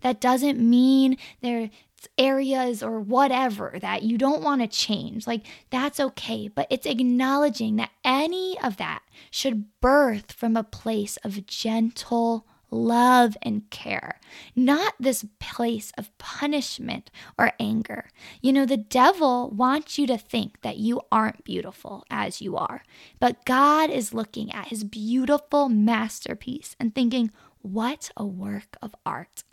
That 0.00 0.20
doesn't 0.20 0.58
mean 0.58 1.16
there 1.42 1.70
areas 2.18 2.82
or 2.82 3.00
whatever 3.00 3.76
that 3.80 4.02
you 4.02 4.18
don't 4.18 4.42
want 4.42 4.60
to 4.60 4.68
change. 4.68 5.26
Like, 5.26 5.46
that's 5.70 6.00
okay. 6.00 6.48
But 6.48 6.66
it's 6.70 6.86
acknowledging 6.86 7.76
that 7.76 7.90
any 8.04 8.58
of 8.62 8.76
that 8.76 9.02
should 9.30 9.80
birth 9.80 10.32
from 10.32 10.56
a 10.56 10.64
place 10.64 11.16
of 11.18 11.46
gentle 11.46 12.46
love 12.70 13.36
and 13.42 13.68
care, 13.70 14.18
not 14.54 14.94
this 14.98 15.24
place 15.38 15.92
of 15.96 16.16
punishment 16.18 17.10
or 17.38 17.52
anger. 17.60 18.10
You 18.40 18.52
know, 18.52 18.66
the 18.66 18.76
devil 18.76 19.50
wants 19.50 19.98
you 19.98 20.06
to 20.08 20.18
think 20.18 20.60
that 20.62 20.76
you 20.76 21.00
aren't 21.12 21.44
beautiful 21.44 22.04
as 22.10 22.42
you 22.42 22.56
are, 22.56 22.82
but 23.20 23.44
God 23.44 23.90
is 23.90 24.14
looking 24.14 24.52
at 24.52 24.68
his 24.68 24.84
beautiful 24.84 25.68
masterpiece 25.68 26.76
and 26.80 26.94
thinking, 26.94 27.30
what 27.62 28.10
a 28.16 28.24
work 28.24 28.76
of 28.82 28.94
art. 29.04 29.44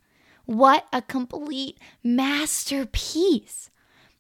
What 0.45 0.87
a 0.91 1.01
complete 1.01 1.79
masterpiece! 2.03 3.69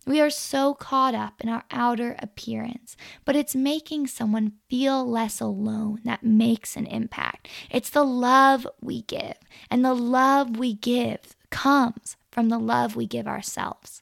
We 0.05 0.21
are 0.21 0.29
so 0.29 0.73
caught 0.73 1.15
up 1.15 1.41
in 1.41 1.49
our 1.49 1.63
outer 1.69 2.15
appearance, 2.19 2.95
but 3.25 3.35
it's 3.35 3.55
making 3.55 4.07
someone 4.07 4.53
feel 4.69 5.05
less 5.05 5.41
alone 5.41 5.99
that 6.05 6.23
makes 6.23 6.77
an 6.77 6.87
impact. 6.87 7.49
It's 7.69 7.89
the 7.89 8.03
love 8.03 8.65
we 8.81 9.01
give, 9.01 9.35
and 9.69 9.83
the 9.83 9.93
love 9.93 10.57
we 10.57 10.73
give 10.73 11.35
comes 11.49 12.15
from 12.31 12.47
the 12.47 12.59
love 12.59 12.95
we 12.95 13.05
give 13.05 13.27
ourselves. 13.27 14.01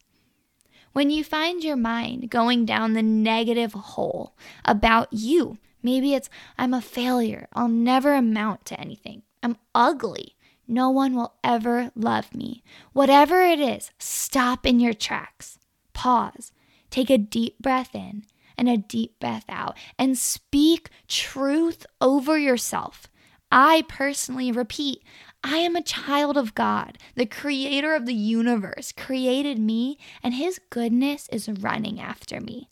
When 0.93 1.09
you 1.09 1.23
find 1.23 1.63
your 1.63 1.75
mind 1.75 2.29
going 2.29 2.65
down 2.65 2.93
the 2.93 3.03
negative 3.03 3.73
hole 3.73 4.35
about 4.63 5.07
you, 5.11 5.57
maybe 5.81 6.13
it's, 6.13 6.29
I'm 6.57 6.73
a 6.73 6.81
failure, 6.81 7.47
I'll 7.53 7.67
never 7.67 8.13
amount 8.13 8.65
to 8.65 8.79
anything, 8.79 9.23
I'm 9.41 9.57
ugly, 9.73 10.35
no 10.71 10.89
one 10.89 11.15
will 11.15 11.35
ever 11.43 11.91
love 11.95 12.33
me. 12.33 12.63
Whatever 12.93 13.41
it 13.41 13.59
is, 13.59 13.91
stop 13.99 14.65
in 14.65 14.79
your 14.79 14.93
tracks. 14.93 15.59
Pause. 15.93 16.51
Take 16.89 17.09
a 17.09 17.17
deep 17.17 17.59
breath 17.59 17.93
in 17.93 18.23
and 18.57 18.69
a 18.69 18.77
deep 18.77 19.19
breath 19.19 19.45
out 19.49 19.77
and 19.99 20.17
speak 20.17 20.89
truth 21.07 21.85
over 21.99 22.37
yourself. 22.37 23.07
I 23.51 23.83
personally 23.89 24.51
repeat, 24.51 25.03
I 25.43 25.57
am 25.57 25.75
a 25.75 25.83
child 25.83 26.37
of 26.37 26.55
God. 26.55 26.97
The 27.15 27.25
creator 27.25 27.93
of 27.95 28.05
the 28.05 28.13
universe 28.13 28.91
created 28.91 29.59
me, 29.59 29.97
and 30.23 30.35
his 30.35 30.59
goodness 30.69 31.27
is 31.29 31.49
running 31.49 31.99
after 31.99 32.39
me. 32.39 32.69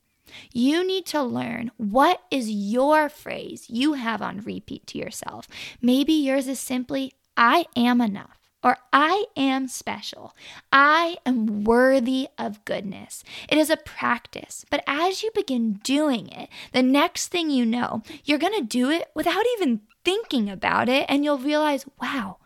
You 0.54 0.86
need 0.86 1.06
to 1.08 1.24
learn 1.24 1.72
what 1.78 2.22
is 2.30 2.50
your 2.50 3.10
phrase 3.10 3.70
you 3.70 3.94
have 3.94 4.22
on 4.22 4.42
repeat 4.42 4.86
to 4.88 4.98
yourself. 4.98 5.48
Maybe 5.82 6.14
yours 6.14 6.48
is 6.48 6.60
simply, 6.60 7.14
I 7.40 7.66
am 7.76 8.02
enough 8.02 8.38
or 8.62 8.78
I 8.92 9.26
am 9.38 9.70
special. 9.70 10.36
I 10.74 11.18
am 11.26 11.64
worthy 11.64 12.28
of 12.38 12.66
goodness. 12.66 13.24
It 13.48 13.58
is 13.58 13.70
a 13.70 13.78
practice, 13.78 14.66
but 14.70 14.84
as 14.86 15.24
you 15.24 15.32
begin 15.34 15.80
doing 15.82 16.28
it, 16.28 16.50
the 16.74 16.84
next 16.84 17.28
thing 17.28 17.50
you 17.50 17.66
know, 17.66 18.04
you're 18.26 18.38
going 18.38 18.60
to 18.60 18.66
do 18.66 18.90
it 18.90 19.10
without 19.16 19.46
even 19.58 19.82
thinking 20.04 20.50
about 20.50 20.90
it, 20.90 21.06
and 21.08 21.24
you'll 21.24 21.38
realize, 21.38 21.86
wow, 22.02 22.38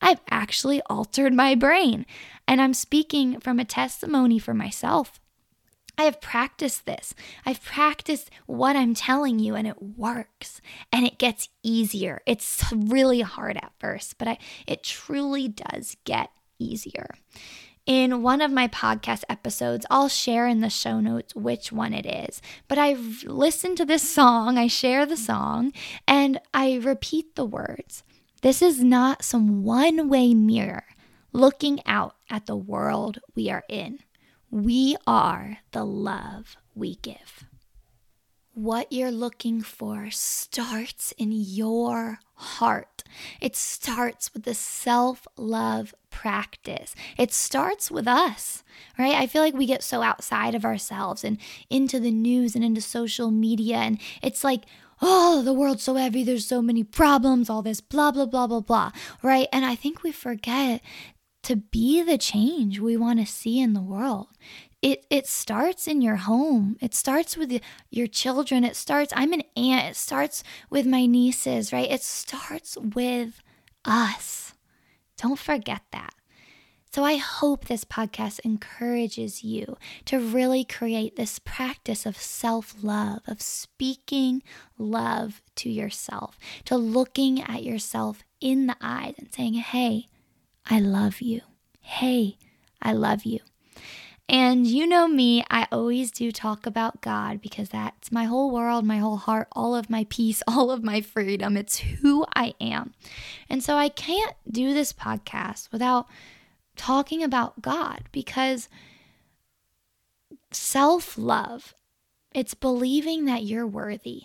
I've 0.00 0.20
actually 0.30 0.80
altered 0.88 1.34
my 1.34 1.54
brain. 1.54 2.06
And 2.46 2.60
I'm 2.62 2.74
speaking 2.74 3.40
from 3.40 3.58
a 3.58 3.64
testimony 3.64 4.38
for 4.38 4.54
myself. 4.54 5.20
I 5.98 6.04
have 6.04 6.20
practiced 6.20 6.86
this. 6.86 7.12
I've 7.44 7.62
practiced 7.62 8.30
what 8.46 8.76
I'm 8.76 8.94
telling 8.94 9.40
you 9.40 9.56
and 9.56 9.66
it 9.66 9.82
works 9.82 10.60
and 10.92 11.04
it 11.04 11.18
gets 11.18 11.48
easier. 11.64 12.22
It's 12.24 12.64
really 12.72 13.22
hard 13.22 13.56
at 13.56 13.72
first, 13.80 14.16
but 14.16 14.28
I, 14.28 14.38
it 14.66 14.84
truly 14.84 15.48
does 15.48 15.96
get 16.04 16.30
easier. 16.58 17.10
In 17.84 18.22
one 18.22 18.40
of 18.40 18.52
my 18.52 18.68
podcast 18.68 19.24
episodes, 19.28 19.86
I'll 19.90 20.08
share 20.08 20.46
in 20.46 20.60
the 20.60 20.70
show 20.70 21.00
notes 21.00 21.34
which 21.34 21.72
one 21.72 21.94
it 21.94 22.06
is. 22.06 22.40
But 22.68 22.78
I've 22.78 23.24
listened 23.24 23.78
to 23.78 23.84
this 23.84 24.08
song, 24.08 24.56
I 24.56 24.66
share 24.68 25.04
the 25.04 25.16
song, 25.16 25.72
and 26.06 26.38
I 26.54 26.76
repeat 26.76 27.34
the 27.34 27.46
words. 27.46 28.04
This 28.42 28.62
is 28.62 28.84
not 28.84 29.24
some 29.24 29.64
one 29.64 30.08
way 30.08 30.32
mirror 30.32 30.84
looking 31.32 31.80
out 31.86 32.14
at 32.30 32.46
the 32.46 32.56
world 32.56 33.18
we 33.34 33.50
are 33.50 33.64
in. 33.68 34.00
We 34.50 34.96
are 35.06 35.58
the 35.72 35.84
love 35.84 36.56
we 36.74 36.94
give. 36.96 37.44
What 38.54 38.90
you're 38.90 39.10
looking 39.10 39.60
for 39.60 40.08
starts 40.10 41.12
in 41.18 41.32
your 41.32 42.18
heart. 42.34 43.04
It 43.40 43.54
starts 43.54 44.32
with 44.32 44.44
the 44.44 44.54
self 44.54 45.28
love 45.36 45.94
practice. 46.10 46.94
It 47.18 47.32
starts 47.32 47.90
with 47.90 48.08
us, 48.08 48.64
right? 48.98 49.14
I 49.14 49.26
feel 49.26 49.42
like 49.42 49.54
we 49.54 49.66
get 49.66 49.82
so 49.82 50.02
outside 50.02 50.54
of 50.54 50.64
ourselves 50.64 51.24
and 51.24 51.38
into 51.68 52.00
the 52.00 52.10
news 52.10 52.54
and 52.54 52.64
into 52.64 52.80
social 52.80 53.30
media, 53.30 53.76
and 53.76 54.00
it's 54.22 54.42
like, 54.42 54.64
oh, 55.02 55.42
the 55.42 55.52
world's 55.52 55.82
so 55.82 55.94
heavy, 55.94 56.24
there's 56.24 56.46
so 56.46 56.62
many 56.62 56.82
problems, 56.82 57.50
all 57.50 57.62
this 57.62 57.80
blah, 57.80 58.10
blah, 58.10 58.26
blah, 58.26 58.46
blah, 58.46 58.60
blah, 58.60 58.92
right? 59.22 59.46
And 59.52 59.64
I 59.64 59.74
think 59.74 60.02
we 60.02 60.10
forget 60.10 60.80
to 61.48 61.56
be 61.56 62.02
the 62.02 62.18
change 62.18 62.78
we 62.78 62.94
want 62.94 63.18
to 63.18 63.24
see 63.24 63.58
in 63.58 63.72
the 63.72 63.80
world. 63.80 64.28
It 64.82 65.06
it 65.08 65.26
starts 65.26 65.88
in 65.88 66.02
your 66.02 66.16
home. 66.16 66.76
It 66.78 66.94
starts 66.94 67.38
with 67.38 67.58
your 67.90 68.06
children. 68.06 68.64
It 68.64 68.76
starts 68.76 69.14
I'm 69.16 69.32
an 69.32 69.44
aunt. 69.56 69.92
It 69.92 69.96
starts 69.96 70.44
with 70.68 70.84
my 70.84 71.06
nieces, 71.06 71.72
right? 71.72 71.90
It 71.90 72.02
starts 72.02 72.76
with 72.76 73.40
us. 73.86 74.52
Don't 75.16 75.38
forget 75.38 75.80
that. 75.92 76.12
So 76.92 77.02
I 77.02 77.16
hope 77.16 77.64
this 77.64 77.84
podcast 77.86 78.40
encourages 78.44 79.42
you 79.42 79.78
to 80.04 80.18
really 80.18 80.64
create 80.64 81.16
this 81.16 81.38
practice 81.38 82.04
of 82.04 82.18
self-love, 82.18 83.22
of 83.26 83.40
speaking 83.40 84.42
love 84.76 85.40
to 85.56 85.70
yourself, 85.70 86.38
to 86.66 86.76
looking 86.76 87.40
at 87.42 87.64
yourself 87.64 88.22
in 88.38 88.66
the 88.66 88.76
eyes 88.82 89.14
and 89.16 89.32
saying, 89.32 89.54
"Hey, 89.54 90.08
I 90.68 90.80
love 90.80 91.20
you. 91.20 91.40
Hey, 91.80 92.36
I 92.82 92.92
love 92.92 93.24
you. 93.24 93.40
And 94.28 94.66
you 94.66 94.86
know 94.86 95.08
me, 95.08 95.42
I 95.50 95.66
always 95.72 96.10
do 96.10 96.30
talk 96.30 96.66
about 96.66 97.00
God 97.00 97.40
because 97.40 97.70
that's 97.70 98.12
my 98.12 98.24
whole 98.24 98.50
world, 98.50 98.84
my 98.84 98.98
whole 98.98 99.16
heart, 99.16 99.48
all 99.52 99.74
of 99.74 99.88
my 99.88 100.06
peace, 100.10 100.42
all 100.48 100.70
of 100.70 100.84
my 100.84 101.00
freedom. 101.00 101.56
It's 101.56 101.78
who 101.78 102.26
I 102.36 102.52
am. 102.60 102.92
And 103.48 103.62
so 103.64 103.76
I 103.76 103.88
can't 103.88 104.34
do 104.50 104.74
this 104.74 104.92
podcast 104.92 105.72
without 105.72 106.06
talking 106.76 107.22
about 107.22 107.62
God 107.62 108.04
because 108.12 108.68
self 110.52 111.16
love 111.16 111.74
It's 112.34 112.54
believing 112.54 113.24
that 113.24 113.44
you're 113.44 113.66
worthy. 113.66 114.24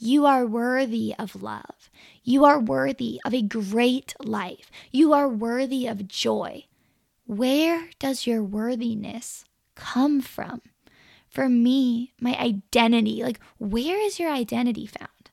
You 0.00 0.26
are 0.26 0.46
worthy 0.46 1.12
of 1.18 1.42
love. 1.42 1.90
You 2.22 2.44
are 2.44 2.60
worthy 2.60 3.20
of 3.24 3.34
a 3.34 3.42
great 3.42 4.14
life. 4.20 4.70
You 4.92 5.12
are 5.12 5.28
worthy 5.28 5.88
of 5.88 6.06
joy. 6.06 6.66
Where 7.26 7.90
does 7.98 8.26
your 8.26 8.42
worthiness 8.42 9.44
come 9.74 10.20
from? 10.20 10.62
For 11.28 11.48
me, 11.48 12.12
my 12.20 12.38
identity, 12.38 13.22
like, 13.22 13.40
where 13.58 14.00
is 14.00 14.20
your 14.20 14.30
identity 14.30 14.86
found? 14.86 15.30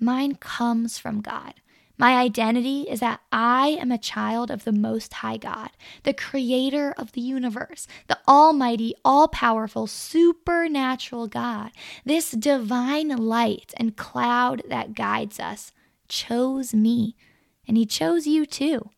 Mine 0.00 0.34
comes 0.34 0.98
from 0.98 1.20
God. 1.20 1.54
My 1.98 2.14
identity 2.14 2.82
is 2.82 3.00
that 3.00 3.20
I 3.32 3.76
am 3.80 3.90
a 3.90 3.98
child 3.98 4.52
of 4.52 4.62
the 4.62 4.72
Most 4.72 5.12
High 5.14 5.36
God, 5.36 5.70
the 6.04 6.14
creator 6.14 6.94
of 6.96 7.12
the 7.12 7.20
universe, 7.20 7.88
the 8.06 8.18
almighty, 8.28 8.94
all 9.04 9.26
powerful, 9.26 9.88
supernatural 9.88 11.26
God. 11.26 11.72
This 12.04 12.30
divine 12.30 13.08
light 13.08 13.74
and 13.76 13.96
cloud 13.96 14.62
that 14.68 14.94
guides 14.94 15.40
us 15.40 15.72
chose 16.08 16.72
me, 16.72 17.16
and 17.66 17.76
He 17.76 17.84
chose 17.84 18.28
you 18.28 18.46
too. 18.46 18.90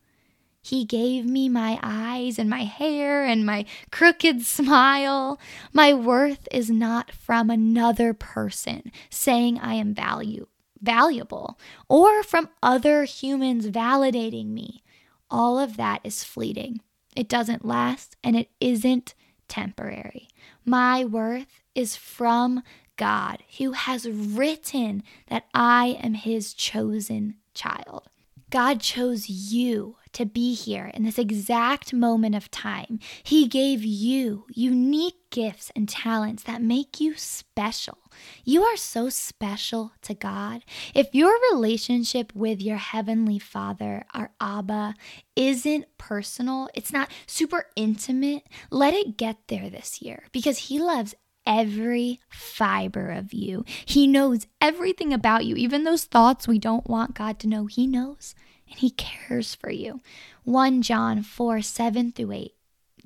He 0.62 0.84
gave 0.84 1.24
me 1.24 1.48
my 1.48 1.78
eyes 1.82 2.38
and 2.38 2.50
my 2.50 2.64
hair 2.64 3.24
and 3.24 3.46
my 3.46 3.64
crooked 3.90 4.42
smile. 4.42 5.40
My 5.72 5.94
worth 5.94 6.46
is 6.52 6.70
not 6.70 7.12
from 7.12 7.48
another 7.48 8.12
person 8.12 8.92
saying 9.08 9.58
I 9.58 9.74
am 9.74 9.94
value, 9.94 10.48
valuable 10.80 11.58
or 11.88 12.22
from 12.22 12.48
other 12.62 13.04
humans 13.04 13.66
validating 13.66 14.48
me. 14.48 14.82
All 15.30 15.58
of 15.58 15.76
that 15.76 16.00
is 16.04 16.24
fleeting. 16.24 16.80
It 17.16 17.28
doesn't 17.28 17.64
last 17.64 18.16
and 18.22 18.36
it 18.36 18.50
isn't 18.60 19.14
temporary. 19.48 20.28
My 20.64 21.04
worth 21.04 21.62
is 21.74 21.96
from 21.96 22.62
God, 22.96 23.42
who 23.58 23.72
has 23.72 24.08
written 24.08 25.02
that 25.28 25.46
I 25.54 25.98
am 26.02 26.14
his 26.14 26.52
chosen 26.52 27.36
child. 27.54 28.08
God 28.50 28.80
chose 28.80 29.28
you 29.28 29.96
to 30.12 30.26
be 30.26 30.54
here 30.54 30.90
in 30.94 31.04
this 31.04 31.18
exact 31.18 31.92
moment 31.92 32.34
of 32.34 32.50
time. 32.50 32.98
He 33.22 33.46
gave 33.48 33.84
you 33.84 34.46
unique 34.50 35.30
gifts 35.30 35.70
and 35.76 35.88
talents 35.88 36.42
that 36.44 36.62
make 36.62 37.00
you 37.00 37.14
special. 37.16 37.98
You 38.44 38.62
are 38.62 38.76
so 38.76 39.08
special 39.08 39.92
to 40.02 40.14
God. 40.14 40.64
If 40.94 41.14
your 41.14 41.32
relationship 41.52 42.32
with 42.34 42.60
your 42.60 42.76
Heavenly 42.76 43.38
Father, 43.38 44.04
our 44.12 44.32
Abba, 44.40 44.94
isn't 45.36 45.86
personal, 45.98 46.68
it's 46.74 46.92
not 46.92 47.10
super 47.26 47.66
intimate, 47.76 48.42
let 48.70 48.94
it 48.94 49.16
get 49.16 49.36
there 49.48 49.70
this 49.70 50.02
year 50.02 50.24
because 50.32 50.58
He 50.58 50.78
loves 50.80 51.14
every 51.46 52.20
fiber 52.28 53.10
of 53.10 53.32
you. 53.32 53.64
He 53.84 54.06
knows 54.06 54.46
everything 54.60 55.12
about 55.12 55.44
you, 55.44 55.56
even 55.56 55.84
those 55.84 56.04
thoughts 56.04 56.46
we 56.46 56.58
don't 56.58 56.88
want 56.88 57.14
God 57.14 57.38
to 57.40 57.48
know. 57.48 57.66
He 57.66 57.86
knows 57.86 58.34
and 58.70 58.78
He 58.78 58.90
cares 58.90 59.54
for 59.54 59.70
you. 59.70 60.00
1 60.44 60.82
John 60.82 61.22
4 61.22 61.62
7 61.62 62.12
through 62.12 62.32
8. 62.32 62.54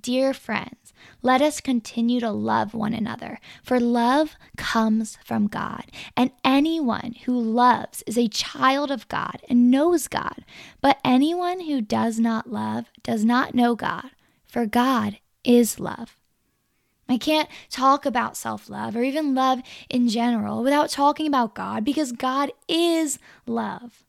Dear 0.01 0.35
friends, 0.35 0.93
let 1.23 1.41
us 1.41 1.63
continue 1.63 2.21
to 2.21 2.31
love 2.31 2.75
one 2.75 2.93
another, 2.93 3.41
for 3.63 3.81
love 3.81 4.37
comes 4.59 5.17
from 5.25 5.47
God, 5.47 5.85
and 6.15 6.31
anyone 6.45 7.15
who 7.25 7.41
loves 7.41 8.03
is 8.07 8.19
a 8.19 8.29
child 8.29 8.91
of 8.91 9.09
God 9.09 9.41
and 9.49 9.71
knows 9.71 10.07
God. 10.07 10.45
But 10.83 10.99
anyone 11.03 11.61
who 11.61 11.81
does 11.81 12.21
not 12.21 12.53
love 12.53 12.91
does 13.03 13.25
not 13.25 13.55
know 13.55 13.75
God, 13.75 14.11
for 14.47 14.67
God 14.67 15.19
is 15.43 15.81
love. 15.81 16.19
I 17.09 17.17
can't 17.17 17.49
talk 17.71 18.05
about 18.05 18.37
self 18.37 18.69
love 18.69 18.97
or 18.97 19.03
even 19.03 19.35
love 19.35 19.61
in 19.89 20.09
general 20.09 20.63
without 20.63 20.91
talking 20.91 21.27
about 21.27 21.55
God 21.55 21.83
because 21.85 22.13
God 22.13 22.53
is 22.69 23.19
love. 23.47 24.04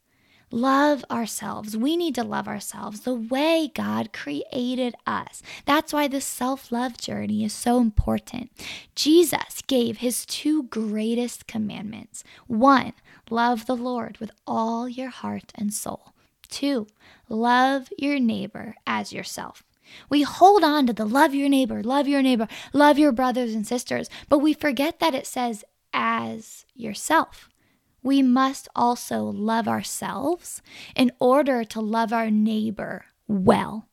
Love 0.55 1.03
ourselves. 1.12 1.75
We 1.75 1.97
need 1.97 2.15
to 2.15 2.24
love 2.24 2.47
ourselves 2.47 3.01
the 3.01 3.13
way 3.13 3.69
God 3.75 4.13
created 4.13 4.95
us. 5.05 5.43
That's 5.65 5.91
why 5.91 6.07
the 6.07 6.21
self 6.21 6.71
love 6.71 6.97
journey 6.97 7.43
is 7.43 7.51
so 7.51 7.81
important. 7.81 8.51
Jesus 8.95 9.62
gave 9.67 9.97
his 9.97 10.25
two 10.25 10.63
greatest 10.63 11.45
commandments 11.45 12.24
one, 12.47 12.93
love 13.29 13.65
the 13.65 13.75
Lord 13.75 14.17
with 14.19 14.31
all 14.47 14.88
your 14.88 15.09
heart 15.09 15.51
and 15.55 15.74
soul. 15.74 16.13
Two, 16.47 16.88
love 17.27 17.89
your 17.97 18.17
neighbor 18.17 18.75
as 18.88 19.12
yourself. 19.12 19.62
We 20.07 20.21
hold 20.21 20.63
on 20.63 20.88
to 20.88 20.93
the 20.93 21.03
love 21.03 21.35
your 21.35 21.50
neighbor, 21.50 21.83
love 21.83 22.07
your 22.07 22.21
neighbor, 22.21 22.47
love 22.71 22.97
your 22.97 23.12
brothers 23.12 23.53
and 23.53 23.67
sisters, 23.67 24.09
but 24.29 24.39
we 24.39 24.53
forget 24.53 25.00
that 25.00 25.13
it 25.13 25.27
says 25.27 25.65
as 25.93 26.65
yourself. 26.74 27.50
We 28.05 28.21
must 28.21 28.67
also 28.75 29.24
love 29.24 29.67
ourselves 29.67 30.62
in 30.95 31.12
order 31.19 31.63
to 31.63 31.81
love 31.81 32.13
our 32.13 32.29
neighbor 32.29 33.05
well. 33.27 33.88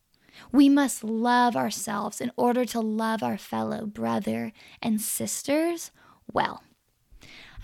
We 0.52 0.68
must 0.68 1.02
love 1.02 1.56
ourselves 1.56 2.20
in 2.20 2.30
order 2.36 2.66
to 2.66 2.80
love 2.80 3.22
our 3.22 3.38
fellow 3.38 3.86
brother 3.86 4.52
and 4.82 5.00
sisters 5.00 5.92
well. 6.30 6.62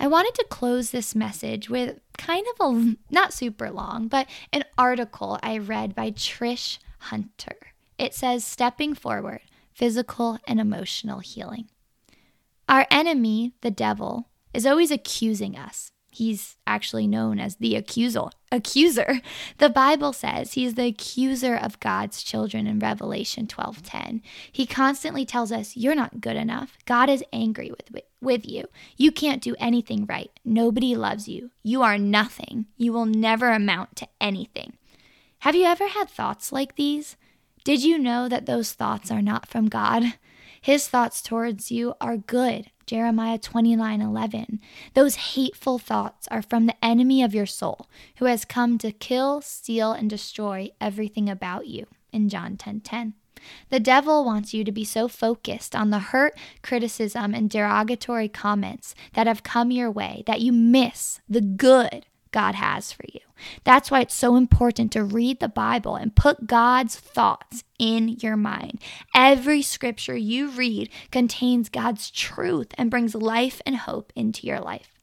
I 0.00 0.06
wanted 0.06 0.34
to 0.36 0.46
close 0.48 0.90
this 0.90 1.14
message 1.14 1.68
with 1.68 2.00
kind 2.16 2.46
of 2.58 2.74
a 2.74 2.96
not 3.10 3.34
super 3.34 3.70
long, 3.70 4.08
but 4.08 4.26
an 4.50 4.64
article 4.78 5.38
I 5.42 5.58
read 5.58 5.94
by 5.94 6.12
Trish 6.12 6.78
Hunter. 6.98 7.58
It 7.98 8.14
says 8.14 8.42
stepping 8.42 8.94
forward, 8.94 9.42
physical 9.74 10.38
and 10.46 10.58
emotional 10.58 11.18
healing. 11.18 11.68
Our 12.70 12.86
enemy, 12.90 13.52
the 13.60 13.70
devil, 13.70 14.30
is 14.54 14.64
always 14.64 14.90
accusing 14.90 15.54
us. 15.54 15.92
He's 16.10 16.56
actually 16.66 17.06
known 17.06 17.38
as 17.38 17.56
the 17.56 17.76
accuser. 17.76 18.30
Accuser. 18.50 19.20
The 19.58 19.68
Bible 19.68 20.12
says 20.12 20.54
he's 20.54 20.74
the 20.74 20.86
accuser 20.86 21.54
of 21.54 21.80
God's 21.80 22.22
children 22.22 22.66
in 22.66 22.78
Revelation 22.78 23.46
12:10. 23.46 24.22
He 24.50 24.66
constantly 24.66 25.24
tells 25.24 25.52
us 25.52 25.76
you're 25.76 25.94
not 25.94 26.20
good 26.20 26.36
enough. 26.36 26.78
God 26.86 27.10
is 27.10 27.22
angry 27.32 27.70
with 27.70 28.02
with 28.20 28.48
you. 28.48 28.64
You 28.96 29.12
can't 29.12 29.42
do 29.42 29.54
anything 29.58 30.06
right. 30.06 30.30
Nobody 30.44 30.96
loves 30.96 31.28
you. 31.28 31.50
You 31.62 31.82
are 31.82 31.98
nothing. 31.98 32.66
You 32.76 32.92
will 32.92 33.06
never 33.06 33.50
amount 33.50 33.96
to 33.96 34.08
anything. 34.20 34.74
Have 35.40 35.54
you 35.54 35.64
ever 35.64 35.88
had 35.88 36.08
thoughts 36.08 36.50
like 36.50 36.76
these? 36.76 37.16
Did 37.64 37.84
you 37.84 37.98
know 37.98 38.28
that 38.28 38.46
those 38.46 38.72
thoughts 38.72 39.10
are 39.10 39.22
not 39.22 39.46
from 39.46 39.68
God? 39.68 40.14
His 40.68 40.86
thoughts 40.86 41.22
towards 41.22 41.70
you 41.70 41.94
are 41.98 42.18
good. 42.18 42.70
Jeremiah 42.84 43.38
29 43.38 44.02
11. 44.02 44.60
Those 44.92 45.14
hateful 45.14 45.78
thoughts 45.78 46.28
are 46.30 46.42
from 46.42 46.66
the 46.66 46.84
enemy 46.84 47.22
of 47.22 47.34
your 47.34 47.46
soul, 47.46 47.86
who 48.18 48.26
has 48.26 48.44
come 48.44 48.76
to 48.76 48.92
kill, 48.92 49.40
steal, 49.40 49.92
and 49.92 50.10
destroy 50.10 50.68
everything 50.78 51.30
about 51.30 51.68
you. 51.68 51.86
In 52.12 52.28
John 52.28 52.58
10 52.58 52.80
10. 52.80 53.14
The 53.70 53.80
devil 53.80 54.26
wants 54.26 54.52
you 54.52 54.62
to 54.62 54.70
be 54.70 54.84
so 54.84 55.08
focused 55.08 55.74
on 55.74 55.88
the 55.88 56.00
hurt, 56.00 56.36
criticism, 56.60 57.32
and 57.32 57.48
derogatory 57.48 58.28
comments 58.28 58.94
that 59.14 59.26
have 59.26 59.42
come 59.42 59.70
your 59.70 59.90
way 59.90 60.22
that 60.26 60.42
you 60.42 60.52
miss 60.52 61.22
the 61.26 61.40
good 61.40 62.04
God 62.32 62.54
has 62.54 62.92
for 62.92 63.04
you. 63.12 63.20
That's 63.64 63.90
why 63.90 64.00
it's 64.00 64.14
so 64.14 64.36
important 64.36 64.92
to 64.92 65.04
read 65.04 65.40
the 65.40 65.48
Bible 65.48 65.96
and 65.96 66.14
put 66.14 66.46
God's 66.46 66.96
thoughts 66.96 67.64
in 67.78 68.08
your 68.20 68.36
mind. 68.36 68.80
Every 69.14 69.62
scripture 69.62 70.16
you 70.16 70.50
read 70.50 70.90
contains 71.10 71.68
God's 71.68 72.10
truth 72.10 72.68
and 72.76 72.90
brings 72.90 73.14
life 73.14 73.60
and 73.64 73.76
hope 73.76 74.12
into 74.16 74.46
your 74.46 74.60
life. 74.60 74.98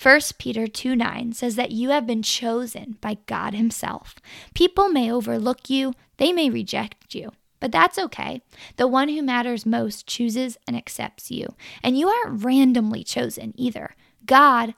1 0.00 0.20
Peter 0.38 0.66
2 0.66 0.96
9 0.96 1.32
says 1.32 1.56
that 1.56 1.70
you 1.70 1.90
have 1.90 2.06
been 2.06 2.22
chosen 2.22 2.96
by 3.00 3.18
God 3.26 3.54
Himself. 3.54 4.16
People 4.54 4.88
may 4.88 5.12
overlook 5.12 5.68
you, 5.68 5.92
they 6.16 6.32
may 6.32 6.50
reject 6.50 7.14
you, 7.14 7.32
but 7.60 7.72
that's 7.72 7.98
okay. 7.98 8.42
The 8.76 8.86
one 8.86 9.08
who 9.08 9.22
matters 9.22 9.66
most 9.66 10.06
chooses 10.06 10.56
and 10.66 10.76
accepts 10.76 11.30
you, 11.30 11.54
and 11.82 11.98
you 11.98 12.08
aren't 12.08 12.44
randomly 12.44 13.04
chosen 13.04 13.52
either. 13.56 13.94
God 14.26 14.74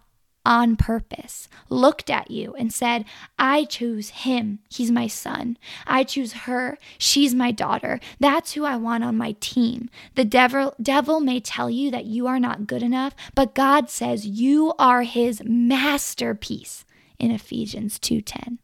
on 0.47 0.77
purpose, 0.77 1.49
looked 1.69 2.09
at 2.09 2.31
you 2.31 2.55
and 2.55 2.73
said, 2.73 3.05
I 3.37 3.65
choose 3.65 4.11
him. 4.11 4.61
He's 4.71 4.93
my 4.93 5.09
son. 5.09 5.59
I 5.87 6.05
choose 6.05 6.33
her. 6.33 6.79
She's 6.99 7.35
my 7.35 7.51
daughter. 7.51 7.99
That's 8.21 8.53
who 8.53 8.65
I 8.65 8.77
want 8.77 9.03
on 9.03 9.17
my 9.17 9.35
team. 9.41 9.91
The 10.15 10.25
devil, 10.25 10.75
devil 10.81 11.19
may 11.19 11.41
tell 11.41 11.69
you 11.69 11.91
that 11.91 12.05
you 12.07 12.29
are 12.29 12.39
not 12.39 12.69
good 12.69 12.83
enough, 12.83 13.15
but 13.35 13.57
God 13.57 13.91
says 13.91 14.25
you 14.25 14.73
are 14.79 15.03
his 15.03 15.43
masterpiece 15.45 16.85
in 17.19 17.33
Ephesians 17.33 17.99
2:10. 17.99 18.59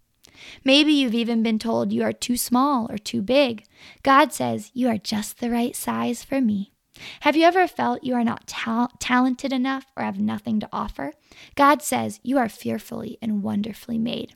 Maybe 0.64 0.92
you've 0.92 1.14
even 1.14 1.42
been 1.42 1.59
told 1.59 1.92
you 1.92 2.03
are 2.05 2.12
too 2.12 2.37
small 2.37 2.90
or 2.90 2.99
too 2.99 3.23
big. 3.23 3.64
God 4.03 4.33
says 4.33 4.71
you 4.73 4.88
are 4.88 4.99
just 4.99 5.40
the 5.40 5.51
right 5.51 5.75
size 5.75 6.23
for 6.25 6.40
me. 6.40 6.71
Have 7.21 7.37
you 7.37 7.45
ever 7.45 7.67
felt 7.67 8.05
you 8.05 8.15
are 8.15 8.25
not 8.25 8.47
ta- 8.47 8.88
talented 8.99 9.53
enough 9.53 9.87
or 9.97 10.03
have 10.05 10.19
nothing 10.19 10.61
to 10.61 10.69
offer? 10.73 11.12
God 11.55 11.83
says 11.83 12.21
you 12.23 12.38
are 12.38 12.49
fearfully 12.49 13.19
and 13.23 13.43
wonderfully 13.43 13.99
made. 13.99 14.35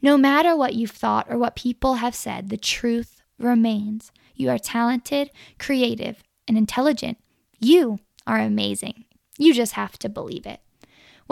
No 0.00 0.16
matter 0.16 0.56
what 0.56 0.74
you've 0.74 0.90
thought 0.90 1.26
or 1.28 1.38
what 1.38 1.56
people 1.56 1.94
have 1.94 2.14
said, 2.14 2.48
the 2.48 2.56
truth 2.56 3.22
remains. 3.38 4.12
You 4.34 4.50
are 4.50 4.58
talented, 4.58 5.30
creative, 5.58 6.22
and 6.46 6.56
intelligent. 6.56 7.18
You 7.58 8.00
are 8.26 8.38
amazing. 8.38 9.04
You 9.38 9.54
just 9.54 9.72
have 9.72 9.98
to 10.00 10.08
believe 10.08 10.46
it. 10.46 10.60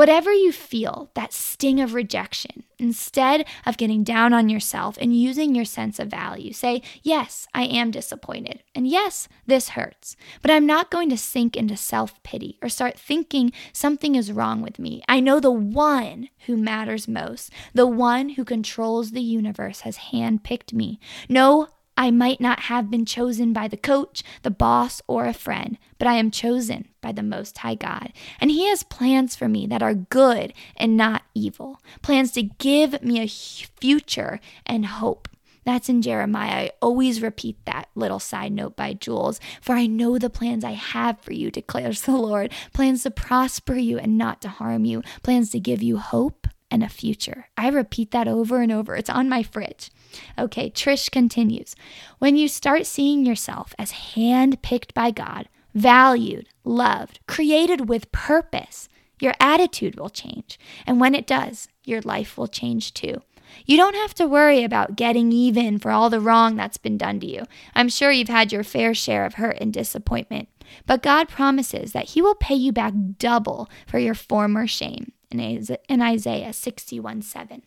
Whatever 0.01 0.33
you 0.33 0.51
feel, 0.51 1.11
that 1.13 1.35
sting 1.35 1.79
of 1.79 1.93
rejection, 1.93 2.65
instead 2.79 3.47
of 3.67 3.77
getting 3.77 4.03
down 4.03 4.33
on 4.33 4.49
yourself 4.49 4.97
and 4.99 5.15
using 5.15 5.55
your 5.55 5.67
sense 5.67 5.99
of 5.99 6.09
value, 6.09 6.55
say, 6.55 6.81
Yes, 7.03 7.47
I 7.53 7.65
am 7.65 7.91
disappointed. 7.91 8.63
And 8.75 8.89
yes, 8.89 9.29
this 9.47 9.69
hurts. 9.69 10.17
But 10.41 10.53
I'm 10.53 10.65
not 10.65 10.91
going 10.91 11.11
to 11.11 11.19
sink 11.19 11.55
into 11.55 11.77
self 11.77 12.23
pity 12.23 12.59
or 12.63 12.71
start 12.71 12.99
thinking 12.99 13.53
something 13.75 14.15
is 14.15 14.33
wrong 14.33 14.63
with 14.63 14.79
me. 14.79 15.03
I 15.07 15.21
know 15.21 15.39
the 15.39 15.51
one 15.51 16.31
who 16.47 16.57
matters 16.57 17.07
most, 17.07 17.53
the 17.75 17.87
one 17.87 18.31
who 18.31 18.45
controls 18.47 19.11
the 19.11 19.21
universe, 19.21 19.81
has 19.81 19.99
handpicked 20.15 20.73
me. 20.73 20.99
No 21.29 21.69
I 22.01 22.11
might 22.11 22.41
not 22.41 22.61
have 22.61 22.91
been 22.91 23.05
chosen 23.05 23.53
by 23.53 23.69
the 23.69 23.77
coach, 23.77 24.23
the 24.41 24.51
boss, 24.51 25.03
or 25.07 25.27
a 25.27 25.35
friend, 25.35 25.77
but 25.99 26.09
I 26.09 26.15
am 26.15 26.31
chosen 26.31 26.89
by 27.03 27.13
the 27.13 27.23
Most 27.23 27.59
High 27.59 27.75
God. 27.75 28.15
And 28.41 28.51
He 28.51 28.67
has 28.69 28.83
plans 28.83 29.37
for 29.37 29.49
me 29.49 29.67
that 29.67 29.83
are 29.83 29.93
good 29.93 30.55
and 30.79 30.97
not 30.97 31.25
evil, 31.35 31.79
plans 32.01 32.33
to 32.33 32.43
give 32.43 33.03
me 33.03 33.21
a 33.21 33.29
future 33.29 34.41
and 34.65 34.87
hope. 34.87 35.29
That's 35.67 35.91
in 35.91 36.01
Jeremiah. 36.01 36.53
I 36.53 36.71
always 36.81 37.21
repeat 37.21 37.63
that 37.67 37.91
little 37.95 38.19
side 38.19 38.53
note 38.53 38.77
by 38.77 38.95
Jules. 38.95 39.39
For 39.61 39.75
I 39.75 39.85
know 39.87 40.17
the 40.17 40.31
plans 40.31 40.65
I 40.65 40.73
have 40.73 41.21
for 41.21 41.35
you, 41.35 41.51
declares 41.51 42.01
the 42.07 42.17
Lord 42.17 42.51
plans 42.73 43.03
to 43.03 43.11
prosper 43.11 43.75
you 43.75 43.99
and 43.99 44.17
not 44.17 44.41
to 44.41 44.49
harm 44.49 44.87
you, 44.87 45.03
plans 45.23 45.51
to 45.51 45.61
give 45.61 45.83
you 45.83 45.99
hope 45.99 46.40
and 46.71 46.83
a 46.83 46.89
future. 46.89 47.49
I 47.57 47.69
repeat 47.69 48.11
that 48.13 48.29
over 48.29 48.61
and 48.61 48.71
over. 48.71 48.97
It's 48.97 49.11
on 49.11 49.29
my 49.29 49.43
fridge. 49.43 49.91
Okay, 50.39 50.71
Trish 50.71 51.11
continues. 51.11 51.75
When 52.19 52.37
you 52.37 52.49
start 52.49 52.87
seeing 52.87 53.25
yourself 53.25 53.75
as 53.79 53.93
handpicked 53.93 54.95
by 54.95 55.11
God, 55.11 55.49
valued, 55.75 56.49
loved, 56.65 57.21
created 57.27 57.89
with 57.89 58.13
purpose, 58.13 58.89
your 59.21 59.35
attitude 59.41 59.99
will 59.99 60.11
change. 60.11 60.59
And 60.87 61.01
when 61.01 61.15
it 61.15 61.27
does, 61.27 61.69
your 61.85 62.01
life 62.01 62.39
will 62.39 62.49
change 62.49 62.95
too. 62.95 63.23
You 63.67 63.77
don't 63.77 63.97
have 63.97 64.15
to 64.15 64.29
worry 64.29 64.63
about 64.63 64.97
getting 64.97 65.33
even 65.33 65.79
for 65.79 65.91
all 65.91 66.09
the 66.09 66.21
wrong 66.21 66.57
that's 66.57 66.77
been 66.77 66.97
done 66.97 67.21
to 67.21 67.27
you. 67.27 67.45
I'm 67.75 67.89
sure 67.89 68.13
you've 68.13 68.29
had 68.29 68.53
your 68.53 68.63
fair 68.63 68.95
share 68.95 69.27
of 69.27 69.35
hurt 69.35 69.59
and 69.61 69.73
disappointment. 69.73 70.49
But 70.87 71.03
God 71.03 71.29
promises 71.29 71.93
that 71.93 72.11
He 72.11 72.23
will 72.23 72.37
pay 72.37 72.55
you 72.55 72.73
back 72.73 72.95
double 73.19 73.69
for 73.87 73.99
your 73.99 74.15
former 74.15 74.67
shame 74.69 75.13
in 75.39 76.01
Isaiah 76.01 76.53
61 76.53 77.23
7. 77.23 77.63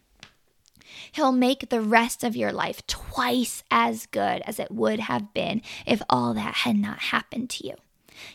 He'll 1.13 1.31
make 1.31 1.69
the 1.69 1.81
rest 1.81 2.23
of 2.23 2.35
your 2.35 2.51
life 2.51 2.85
twice 2.87 3.63
as 3.71 4.05
good 4.07 4.41
as 4.41 4.59
it 4.59 4.71
would 4.71 4.99
have 4.99 5.33
been 5.33 5.61
if 5.85 6.01
all 6.09 6.33
that 6.33 6.55
had 6.55 6.75
not 6.75 6.99
happened 6.99 7.49
to 7.51 7.67
you. 7.67 7.75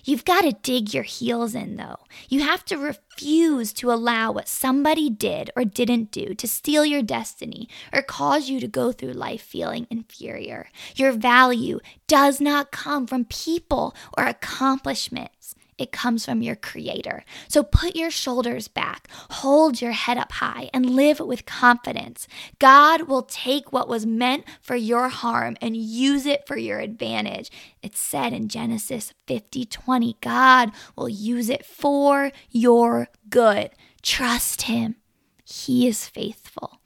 You've 0.04 0.24
got 0.24 0.42
to 0.42 0.52
dig 0.52 0.92
your 0.92 1.04
heels 1.04 1.54
in, 1.54 1.76
though. 1.76 1.98
You 2.28 2.42
have 2.42 2.64
to 2.66 2.76
refuse 2.76 3.72
to 3.74 3.92
allow 3.92 4.32
what 4.32 4.48
somebody 4.48 5.08
did 5.08 5.50
or 5.56 5.64
didn't 5.64 6.10
do 6.10 6.34
to 6.34 6.48
steal 6.48 6.84
your 6.84 7.02
destiny 7.02 7.68
or 7.92 8.02
cause 8.02 8.48
you 8.48 8.60
to 8.60 8.68
go 8.68 8.92
through 8.92 9.12
life 9.12 9.42
feeling 9.42 9.86
inferior. 9.90 10.68
Your 10.96 11.12
value 11.12 11.80
does 12.06 12.40
not 12.40 12.72
come 12.72 13.06
from 13.06 13.24
people 13.24 13.94
or 14.16 14.24
accomplishments 14.24 15.54
it 15.78 15.92
comes 15.92 16.24
from 16.24 16.42
your 16.42 16.56
creator. 16.56 17.24
So 17.48 17.62
put 17.62 17.96
your 17.96 18.10
shoulders 18.10 18.68
back, 18.68 19.08
hold 19.30 19.80
your 19.80 19.92
head 19.92 20.18
up 20.18 20.32
high, 20.32 20.68
and 20.74 20.90
live 20.90 21.20
with 21.20 21.46
confidence. 21.46 22.26
God 22.58 23.02
will 23.02 23.22
take 23.22 23.72
what 23.72 23.88
was 23.88 24.04
meant 24.04 24.44
for 24.60 24.76
your 24.76 25.08
harm 25.08 25.56
and 25.62 25.76
use 25.76 26.26
it 26.26 26.46
for 26.46 26.58
your 26.58 26.80
advantage. 26.80 27.50
It's 27.82 28.00
said 28.00 28.32
in 28.32 28.48
Genesis 28.48 29.14
50 29.26 29.64
20, 29.64 30.16
God 30.20 30.72
will 30.96 31.08
use 31.08 31.48
it 31.48 31.64
for 31.64 32.32
your 32.50 33.08
good. 33.30 33.70
Trust 34.02 34.62
Him, 34.62 34.96
He 35.44 35.86
is 35.86 36.08
faithful. 36.08 36.80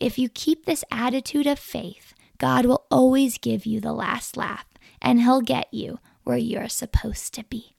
If 0.00 0.18
you 0.18 0.28
keep 0.28 0.64
this 0.64 0.84
attitude 0.90 1.46
of 1.46 1.58
faith, 1.58 2.14
God 2.38 2.66
will 2.66 2.86
always 2.90 3.36
give 3.36 3.66
you 3.66 3.80
the 3.80 3.92
last 3.92 4.36
laugh 4.36 4.66
and 5.02 5.20
He'll 5.20 5.40
get 5.40 5.72
you 5.72 5.98
where 6.24 6.36
you're 6.36 6.68
supposed 6.68 7.34
to 7.34 7.44
be. 7.44 7.74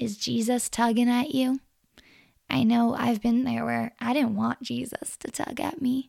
Is 0.00 0.16
Jesus 0.16 0.70
tugging 0.70 1.10
at 1.10 1.34
you? 1.34 1.60
I 2.48 2.62
know 2.62 2.94
I've 2.94 3.20
been 3.20 3.44
there 3.44 3.66
where 3.66 3.92
I 4.00 4.14
didn't 4.14 4.34
want 4.34 4.62
Jesus 4.62 5.14
to 5.18 5.30
tug 5.30 5.60
at 5.60 5.82
me, 5.82 6.08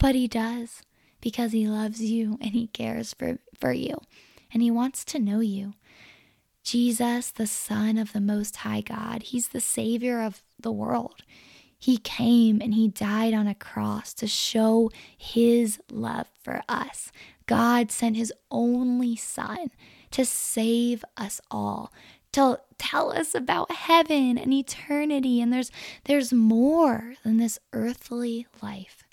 but 0.00 0.16
he 0.16 0.26
does 0.26 0.82
because 1.20 1.52
he 1.52 1.68
loves 1.68 2.02
you 2.02 2.38
and 2.40 2.50
he 2.50 2.66
cares 2.66 3.14
for, 3.14 3.38
for 3.56 3.72
you 3.72 4.00
and 4.52 4.64
he 4.64 4.70
wants 4.72 5.04
to 5.04 5.20
know 5.20 5.38
you. 5.38 5.74
Jesus, 6.64 7.30
the 7.30 7.46
Son 7.46 7.98
of 7.98 8.12
the 8.12 8.20
Most 8.20 8.56
High 8.56 8.80
God, 8.80 9.22
he's 9.22 9.50
the 9.50 9.60
Savior 9.60 10.20
of 10.20 10.42
the 10.58 10.72
world. 10.72 11.22
He 11.78 11.98
came 11.98 12.60
and 12.60 12.74
he 12.74 12.88
died 12.88 13.32
on 13.32 13.46
a 13.46 13.54
cross 13.54 14.12
to 14.14 14.26
show 14.26 14.90
his 15.16 15.78
love 15.88 16.26
for 16.42 16.62
us. 16.68 17.12
God 17.46 17.92
sent 17.92 18.16
his 18.16 18.32
only 18.50 19.14
Son 19.14 19.70
to 20.10 20.24
save 20.24 21.04
us 21.16 21.40
all, 21.48 21.92
to 22.32 22.58
tell 22.80 23.12
us 23.12 23.34
about 23.34 23.70
heaven 23.70 24.38
and 24.38 24.52
eternity 24.52 25.40
and 25.40 25.52
there's 25.52 25.70
there's 26.04 26.32
more 26.32 27.14
than 27.22 27.36
this 27.36 27.58
earthly 27.72 28.46
life. 28.62 29.04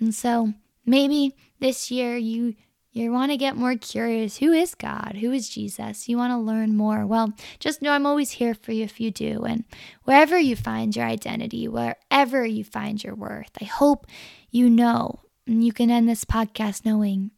And 0.00 0.14
so 0.14 0.52
maybe 0.84 1.36
this 1.60 1.90
year 1.90 2.16
you 2.16 2.54
you 2.90 3.10
want 3.10 3.32
to 3.32 3.36
get 3.36 3.56
more 3.56 3.74
curious. 3.74 4.36
Who 4.36 4.52
is 4.52 4.74
God? 4.76 5.16
Who 5.20 5.32
is 5.32 5.48
Jesus? 5.48 6.08
You 6.08 6.16
want 6.16 6.30
to 6.32 6.38
learn 6.38 6.76
more. 6.76 7.04
Well, 7.04 7.32
just 7.58 7.82
know 7.82 7.90
I'm 7.90 8.06
always 8.06 8.30
here 8.32 8.54
for 8.54 8.70
you 8.70 8.84
if 8.84 9.00
you 9.00 9.10
do. 9.10 9.42
And 9.44 9.64
wherever 10.04 10.38
you 10.38 10.54
find 10.54 10.94
your 10.94 11.04
identity, 11.04 11.66
wherever 11.66 12.46
you 12.46 12.62
find 12.62 13.02
your 13.02 13.16
worth, 13.16 13.50
I 13.60 13.64
hope 13.64 14.06
you 14.50 14.70
know 14.70 15.20
and 15.46 15.64
you 15.64 15.72
can 15.72 15.90
end 15.90 16.08
this 16.08 16.24
podcast 16.24 16.84
knowing 16.84 17.30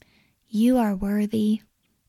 you 0.47 0.77
are 0.77 0.95
worthy 0.95 1.63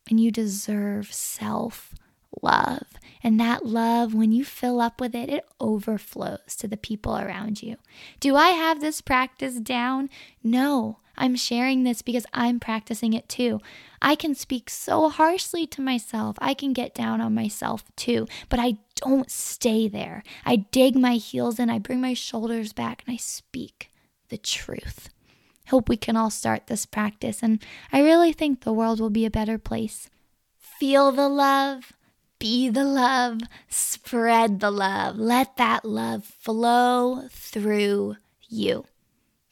and 0.10 0.20
you 0.20 0.32
deserve 0.32 1.12
self 1.14 1.94
love. 2.42 2.84
And 3.24 3.40
that 3.40 3.66
love, 3.66 4.14
when 4.14 4.32
you 4.32 4.46
fill 4.46 4.80
up 4.80 5.02
with 5.02 5.16
it, 5.16 5.30
it 5.30 5.46
overflows 5.60 6.56
to 6.58 6.68
the 6.68 6.78
people 6.78 7.18
around 7.18 7.62
you. 7.62 7.78
Do 8.20 8.36
I 8.36 8.50
have 8.50 8.80
this 8.80 9.02
practice 9.02 9.56
down? 9.56 10.10
No. 10.44 11.00
I'm 11.18 11.36
sharing 11.36 11.84
this 11.84 12.04
because 12.04 12.26
I'm 12.32 12.60
practicing 12.60 13.14
it 13.14 13.28
too. 13.28 13.60
I 14.02 14.16
can 14.16 14.36
speak 14.36 14.70
so 14.70 15.10
harshly 15.10 15.66
to 15.68 15.82
myself. 15.82 16.38
I 16.40 16.54
can 16.54 16.74
get 16.74 16.94
down 16.94 17.22
on 17.22 17.34
myself 17.34 17.84
too, 17.96 18.28
but 18.50 18.60
I 18.60 18.78
don't 18.96 19.32
stay 19.32 19.88
there. 19.88 20.24
I 20.46 20.58
dig 20.58 20.96
my 20.96 21.16
heels 21.16 21.58
in, 21.58 21.70
I 21.70 21.80
bring 21.80 22.02
my 22.02 22.14
shoulders 22.14 22.72
back, 22.72 23.04
and 23.06 23.14
I 23.14 23.18
speak 23.18 23.92
the 24.30 24.38
truth. 24.38 25.10
Hope 25.70 25.90
we 25.90 25.98
can 25.98 26.16
all 26.16 26.30
start 26.30 26.68
this 26.68 26.86
practice, 26.86 27.42
and 27.42 27.64
I 27.92 28.02
really 28.02 28.32
think 28.32 28.62
the 28.62 28.72
world 28.72 29.00
will 29.00 29.10
be 29.10 29.26
a 29.26 29.32
better 29.32 29.58
place. 29.58 30.10
Feel 30.60 31.12
the 31.12 31.28
love, 31.28 31.94
be 32.40 32.70
the 32.70 32.84
love, 32.84 33.40
spread 33.68 34.60
the 34.60 34.72
love. 34.72 35.18
Let 35.18 35.58
that 35.58 35.86
love 35.86 36.24
flow 36.26 37.28
through 37.30 38.18
you. 38.48 38.86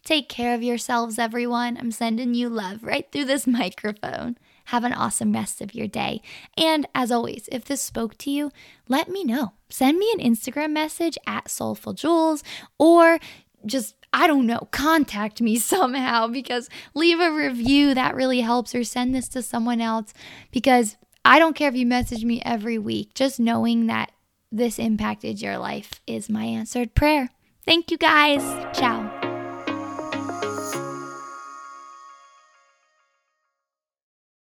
Take 0.04 0.30
care 0.30 0.54
of 0.54 0.62
yourselves, 0.62 1.18
everyone. 1.18 1.78
I'm 1.78 1.92
sending 1.92 2.36
you 2.36 2.48
love 2.48 2.84
right 2.84 3.12
through 3.12 3.26
this 3.26 3.48
microphone. 3.48 4.38
Have 4.66 4.84
an 4.84 4.94
awesome 4.94 5.34
rest 5.34 5.62
of 5.62 5.76
your 5.76 5.88
day. 5.88 6.22
And 6.58 6.88
as 6.96 7.12
always, 7.12 7.50
if 7.52 7.66
this 7.66 7.82
spoke 7.82 8.18
to 8.20 8.32
you, 8.32 8.52
let 8.88 9.10
me 9.10 9.24
know. 9.24 9.54
Send 9.70 9.98
me 9.98 10.12
an 10.18 10.24
Instagram 10.24 10.72
message 10.72 11.18
at 11.28 11.50
Soulful 11.50 11.94
Jules 11.94 12.44
or 12.78 13.20
just 13.66 13.96
I 14.14 14.28
don't 14.28 14.48
know, 14.48 14.70
contact 14.72 15.42
me 15.42 15.58
somehow 15.60 16.28
because 16.28 16.70
leave 16.94 17.20
a 17.20 17.32
review 17.32 17.94
that 17.94 18.16
really 18.16 18.42
helps 18.42 18.74
or 18.74 18.84
send 18.84 19.14
this 19.14 19.28
to 19.30 19.42
someone 19.42 19.82
else 19.82 20.14
because 20.52 20.96
I 21.26 21.40
don't 21.40 21.56
care 21.56 21.70
if 21.70 21.76
you 21.76 21.88
message 21.88 22.24
me 22.24 22.42
every 22.46 22.78
week, 22.78 23.16
just 23.16 23.40
knowing 23.40 23.88
that 23.88 24.12
this 24.52 24.78
impacted 24.78 25.42
your 25.42 25.58
life 25.58 26.00
is 26.06 26.30
my 26.30 26.46
answered 26.46 26.94
prayer. 26.94 27.30
Thank 27.66 27.90
you 27.90 27.98
guys. 27.98 28.44
Ciao. 28.78 29.25